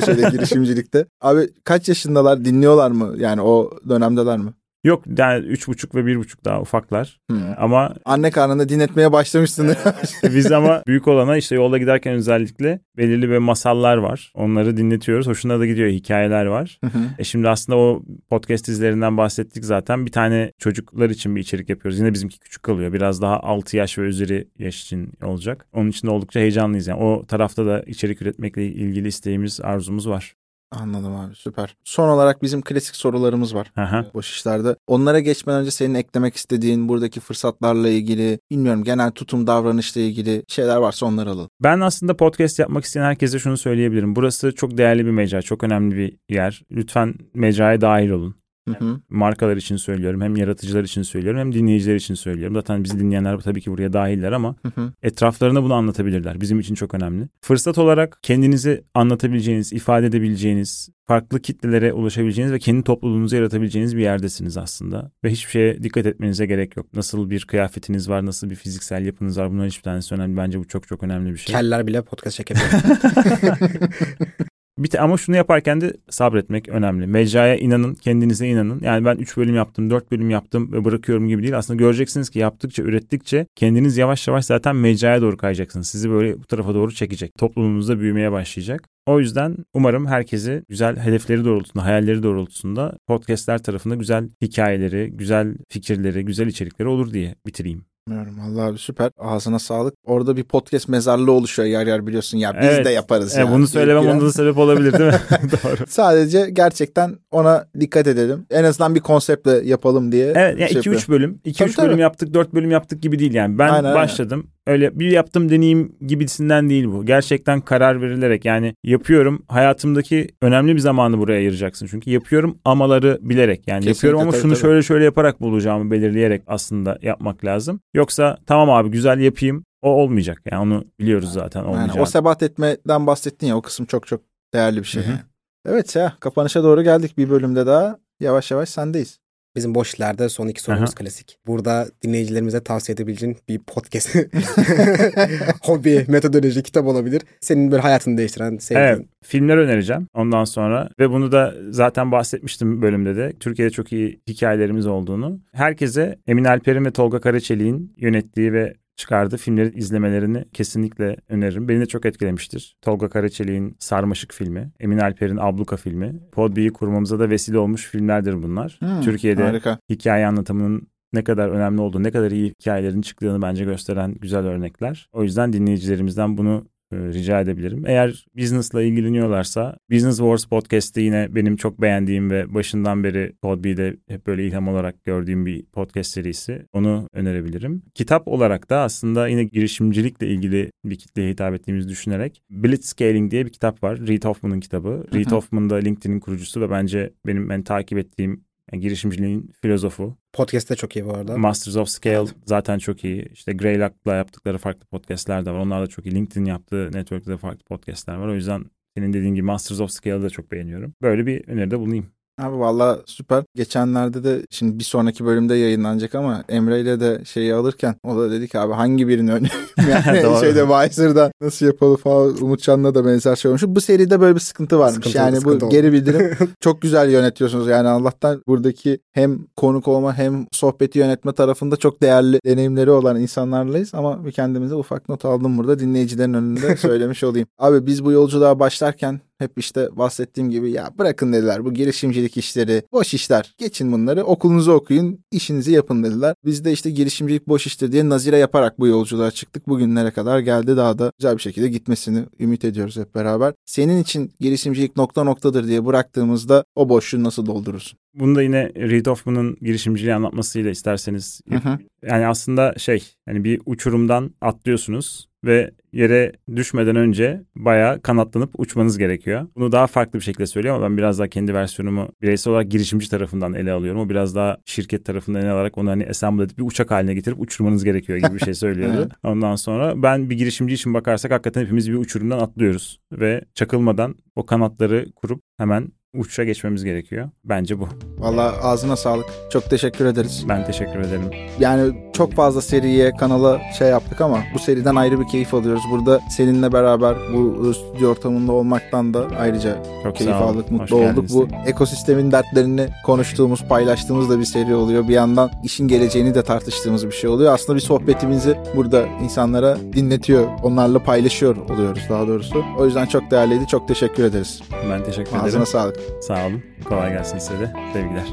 [0.04, 1.06] şeyde girişimcilikte.
[1.20, 3.14] Abi kaç yaşındalar dinliyorlar mı?
[3.18, 4.50] Yani o dönemdeler mi?
[4.84, 7.20] Yok yani üç buçuk ve bir buçuk daha ufaklar.
[7.30, 7.42] Hmm.
[7.58, 9.76] Ama anne karnında dinletmeye başlamışsın.
[10.22, 14.32] biz ama büyük olana işte yolda giderken özellikle belirli bir masallar var.
[14.34, 15.26] Onları dinletiyoruz.
[15.26, 15.88] Hoşuna da gidiyor.
[15.88, 16.80] Hikayeler var.
[17.18, 20.06] e şimdi aslında o podcast izlerinden bahsettik zaten.
[20.06, 21.98] Bir tane çocuklar için bir içerik yapıyoruz.
[21.98, 22.92] Yine bizimki küçük kalıyor.
[22.92, 25.66] Biraz daha 6 yaş ve üzeri yaş için olacak.
[25.72, 26.86] Onun için de oldukça heyecanlıyız.
[26.86, 30.34] Yani o tarafta da içerik üretmekle ilgili isteğimiz, arzumuz var.
[30.72, 31.76] Anladım abi süper.
[31.84, 34.06] Son olarak bizim klasik sorularımız var Aha.
[34.14, 34.76] boş işlerde.
[34.86, 40.76] Onlara geçmeden önce senin eklemek istediğin buradaki fırsatlarla ilgili, bilmiyorum genel tutum davranışla ilgili şeyler
[40.76, 41.50] varsa onları alalım.
[41.60, 44.16] Ben aslında podcast yapmak isteyen herkese şunu söyleyebilirim.
[44.16, 46.62] Burası çok değerli bir mecra, çok önemli bir yer.
[46.70, 48.34] Lütfen mecraya dahil olun.
[48.68, 49.00] Hı hı.
[49.08, 50.20] Markalar için söylüyorum.
[50.20, 52.54] Hem yaratıcılar için söylüyorum hem dinleyiciler için söylüyorum.
[52.54, 54.92] Zaten bizi dinleyenler tabii ki buraya dahiller ama hı hı.
[55.02, 56.40] etraflarına bunu anlatabilirler.
[56.40, 57.28] Bizim için çok önemli.
[57.40, 64.56] Fırsat olarak kendinizi anlatabileceğiniz, ifade edebileceğiniz, farklı kitlelere ulaşabileceğiniz ve kendi topluluğunuzu yaratabileceğiniz bir yerdesiniz
[64.56, 65.10] aslında.
[65.24, 66.86] Ve hiçbir şeye dikkat etmenize gerek yok.
[66.94, 70.36] Nasıl bir kıyafetiniz var, nasıl bir fiziksel yapınız var bunların hiçbir tanesi önemli.
[70.36, 71.54] Bence bu çok çok önemli bir şey.
[71.54, 72.64] Keller bile podcast çekebilir.
[74.80, 77.06] Bir ama şunu yaparken de sabretmek önemli.
[77.06, 78.80] Mecraya inanın, kendinize inanın.
[78.82, 81.58] Yani ben 3 bölüm yaptım, 4 bölüm yaptım ve bırakıyorum gibi değil.
[81.58, 85.88] Aslında göreceksiniz ki yaptıkça, ürettikçe kendiniz yavaş yavaş zaten mecraya doğru kayacaksınız.
[85.88, 87.32] Sizi böyle bu tarafa doğru çekecek.
[87.38, 88.88] Toplumunuzda büyümeye başlayacak.
[89.06, 96.24] O yüzden umarım herkesi güzel hedefleri doğrultusunda, hayalleri doğrultusunda podcastler tarafında güzel hikayeleri, güzel fikirleri,
[96.24, 97.89] güzel içerikleri olur diye bitireyim.
[98.10, 99.10] Bilmiyorum Allah abi süper.
[99.18, 99.94] Ağzına sağlık.
[100.04, 102.56] Orada bir podcast mezarlığı oluşuyor yer yer biliyorsun ya.
[102.62, 102.84] Biz Evet.
[102.86, 105.18] de yaparız E, bunu söylemem da sebep olabilir değil mi?
[105.64, 105.76] Doğru.
[105.88, 108.46] Sadece gerçekten ona dikkat edelim.
[108.50, 110.32] En azından bir konseptle yapalım diye.
[110.36, 111.02] Evet ya şey 2-3 yapıyorum.
[111.08, 111.40] bölüm.
[111.44, 111.86] 2-3 Tabii, tabii.
[111.86, 113.58] bölüm yaptık 4 bölüm yaptık gibi değil yani.
[113.58, 113.94] Ben Aynen, aynen.
[113.94, 114.46] başladım.
[114.66, 117.06] Öyle bir yaptım deneyeyim gibisinden değil bu.
[117.06, 119.42] Gerçekten karar verilerek yani yapıyorum.
[119.48, 121.86] Hayatımdaki önemli bir zamanı buraya ayıracaksın.
[121.90, 123.68] Çünkü yapıyorum amaları bilerek.
[123.68, 124.60] Yani Kesinlikle, yapıyorum ama tabii, şunu tabii.
[124.60, 127.80] şöyle şöyle yaparak bulacağımı belirleyerek aslında yapmak lazım.
[128.00, 129.64] Yoksa tamam abi güzel yapayım.
[129.82, 130.42] O olmayacak.
[130.50, 132.02] Yani onu biliyoruz zaten Yani olmayacak.
[132.02, 134.20] o sebat etmeden bahsettin ya o kısım çok çok
[134.54, 135.02] değerli bir şey.
[135.02, 135.10] Hı hı.
[135.10, 135.20] yani.
[135.66, 137.98] Evet ya kapanışa doğru geldik bir bölümde daha.
[138.20, 139.19] Yavaş yavaş sendeyiz.
[139.56, 140.94] Bizim boş işlerde son iki sorumuz Aha.
[140.94, 141.38] klasik.
[141.46, 144.16] Burada dinleyicilerimize tavsiye edebileceğin bir podcast,
[145.62, 147.22] hobi, metodoloji, kitap olabilir.
[147.40, 148.86] Senin böyle hayatını değiştiren, sevdiğin.
[148.86, 153.32] Evet, filmler önereceğim ondan sonra ve bunu da zaten bahsetmiştim bölümde de.
[153.40, 155.40] Türkiye'de çok iyi hikayelerimiz olduğunu.
[155.52, 161.68] Herkese Emin Alper'in ve Tolga Karaçelik'in yönettiği ve çıkardığı filmleri izlemelerini kesinlikle öneririm.
[161.68, 162.76] Beni de çok etkilemiştir.
[162.82, 166.20] Tolga Karaçelik'in Sarmaşık filmi, Emin Alper'in Abluka filmi.
[166.32, 168.76] Podbi'yi kurmamıza da vesile olmuş filmlerdir bunlar.
[168.78, 169.78] Hmm, Türkiye'de Harika.
[169.90, 175.08] hikaye anlatımının ne kadar önemli olduğu, ne kadar iyi hikayelerin çıktığını bence gösteren güzel örnekler.
[175.12, 177.84] O yüzden dinleyicilerimizden bunu rica edebilirim.
[177.86, 184.26] Eğer business'la ilgileniyorlarsa Business Wars Podcast'te yine benim çok beğendiğim ve başından beri Podbe'de hep
[184.26, 186.66] böyle ilham olarak gördüğüm bir podcast serisi.
[186.72, 187.82] Onu önerebilirim.
[187.94, 193.52] Kitap olarak da aslında yine girişimcilikle ilgili bir kitleye hitap ettiğimizi düşünerek Blitzscaling diye bir
[193.52, 193.98] kitap var.
[194.06, 195.06] Reid Hoffman'ın kitabı.
[195.14, 200.16] Reid Hoffman da LinkedIn'in kurucusu ve bence benim en takip ettiğim yani girişimciliğin filozofu.
[200.32, 201.38] Podcast de çok iyi bu arada.
[201.38, 203.28] Masters of Scale zaten çok iyi.
[203.32, 205.58] İşte Greylock'la yaptıkları farklı podcastler de var.
[205.58, 206.14] Onlar da çok iyi.
[206.14, 208.28] LinkedIn yaptığı network'te farklı podcastler var.
[208.28, 208.64] O yüzden
[208.96, 210.94] senin dediğin gibi Masters of Scale'ı da çok beğeniyorum.
[211.02, 212.06] Böyle bir öneride bulunayım.
[212.42, 213.44] Abi valla süper.
[213.56, 218.30] Geçenlerde de şimdi bir sonraki bölümde yayınlanacak ama Emre ile de şeyi alırken o da
[218.30, 219.66] dedi ki abi hangi birini önereyim?
[219.90, 223.62] yani şeyde Wiser'da nasıl yapalım falan Umutcan'la da benzer şey olmuş.
[223.66, 224.94] Bu seride böyle bir sıkıntı varmış.
[224.96, 225.72] Sıkıntı- yani sıkıntı bu oldu.
[225.74, 227.68] geri bildirim çok güzel yönetiyorsunuz.
[227.68, 233.94] Yani Allah'tan buradaki hem konuk olma hem sohbeti yönetme tarafında çok değerli deneyimleri olan insanlarlayız
[233.94, 237.48] ama bir kendimize ufak not aldım burada dinleyicilerin önünde söylemiş olayım.
[237.58, 242.82] Abi biz bu yolculuğa başlarken hep işte bahsettiğim gibi ya bırakın dediler bu girişimcilik işleri
[242.92, 246.34] boş işler geçin bunları okulunuzu okuyun işinizi yapın dediler.
[246.44, 250.76] Biz de işte girişimcilik boş iştir diye nazire yaparak bu yolculuğa çıktık bugünlere kadar geldi
[250.76, 253.54] daha da güzel bir şekilde gitmesini ümit ediyoruz hep beraber.
[253.66, 257.98] Senin için girişimcilik nokta noktadır diye bıraktığımızda o boşluğu nasıl doldurursun?
[258.14, 261.40] Bunu da yine Reid Hoffman'ın girişimciliği anlatmasıyla isterseniz.
[261.48, 261.78] Hı hı.
[262.02, 269.46] Yani aslında şey hani bir uçurumdan atlıyorsunuz ve yere düşmeden önce bayağı kanatlanıp uçmanız gerekiyor.
[269.56, 273.10] Bunu daha farklı bir şekilde söylüyor ama ben biraz daha kendi versiyonumu bireysel olarak girişimci
[273.10, 274.00] tarafından ele alıyorum.
[274.00, 277.40] O biraz daha şirket tarafından ele alarak onu hani assemble edip bir uçak haline getirip
[277.40, 279.08] uçurmanız gerekiyor gibi bir şey söylüyordu.
[279.22, 284.46] Ondan sonra ben bir girişimci için bakarsak hakikaten hepimiz bir uçurumdan atlıyoruz ve çakılmadan o
[284.46, 285.88] kanatları kurup hemen
[286.18, 287.28] uçuşa geçmemiz gerekiyor.
[287.44, 287.88] Bence bu.
[288.18, 289.26] Valla ağzına sağlık.
[289.52, 290.44] Çok teşekkür ederiz.
[290.48, 291.30] Ben teşekkür ederim.
[291.60, 295.82] Yani çok fazla seriye, kanala şey yaptık ama bu seriden ayrı bir keyif alıyoruz.
[295.90, 301.06] Burada seninle beraber bu stüdyo ortamında olmaktan da ayrıca Çok keyif aldık, Hoş mutlu olduk.
[301.06, 301.34] geldiniz.
[301.34, 305.08] Bu ekosistemin dertlerini konuştuğumuz, paylaştığımız da bir seri oluyor.
[305.08, 307.54] Bir yandan işin geleceğini de tartıştığımız bir şey oluyor.
[307.54, 312.64] Aslında bir sohbetimizi burada insanlara dinletiyor, onlarla paylaşıyor oluyoruz daha doğrusu.
[312.78, 313.66] O yüzden çok değerliydi.
[313.66, 314.62] Çok teşekkür ederiz.
[314.90, 315.66] Ben teşekkür Ağzına ederim.
[315.66, 315.99] sağlık.
[316.20, 316.62] Sağ olun.
[316.88, 317.72] Kolay gelsin size de.
[317.92, 318.26] Sevgiler.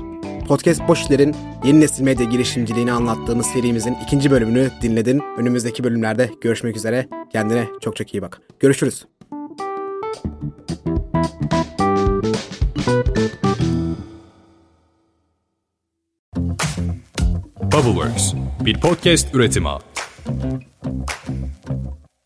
[0.47, 5.21] Podcast Boş İşler'in yeni nesil medya girişimciliğini anlattığımız serimizin ikinci bölümünü dinledin.
[5.37, 7.07] Önümüzdeki bölümlerde görüşmek üzere.
[7.31, 8.41] Kendine çok çok iyi bak.
[8.59, 9.05] Görüşürüz.
[17.61, 18.33] Bubbleworks
[18.65, 19.69] bir podcast üretimi.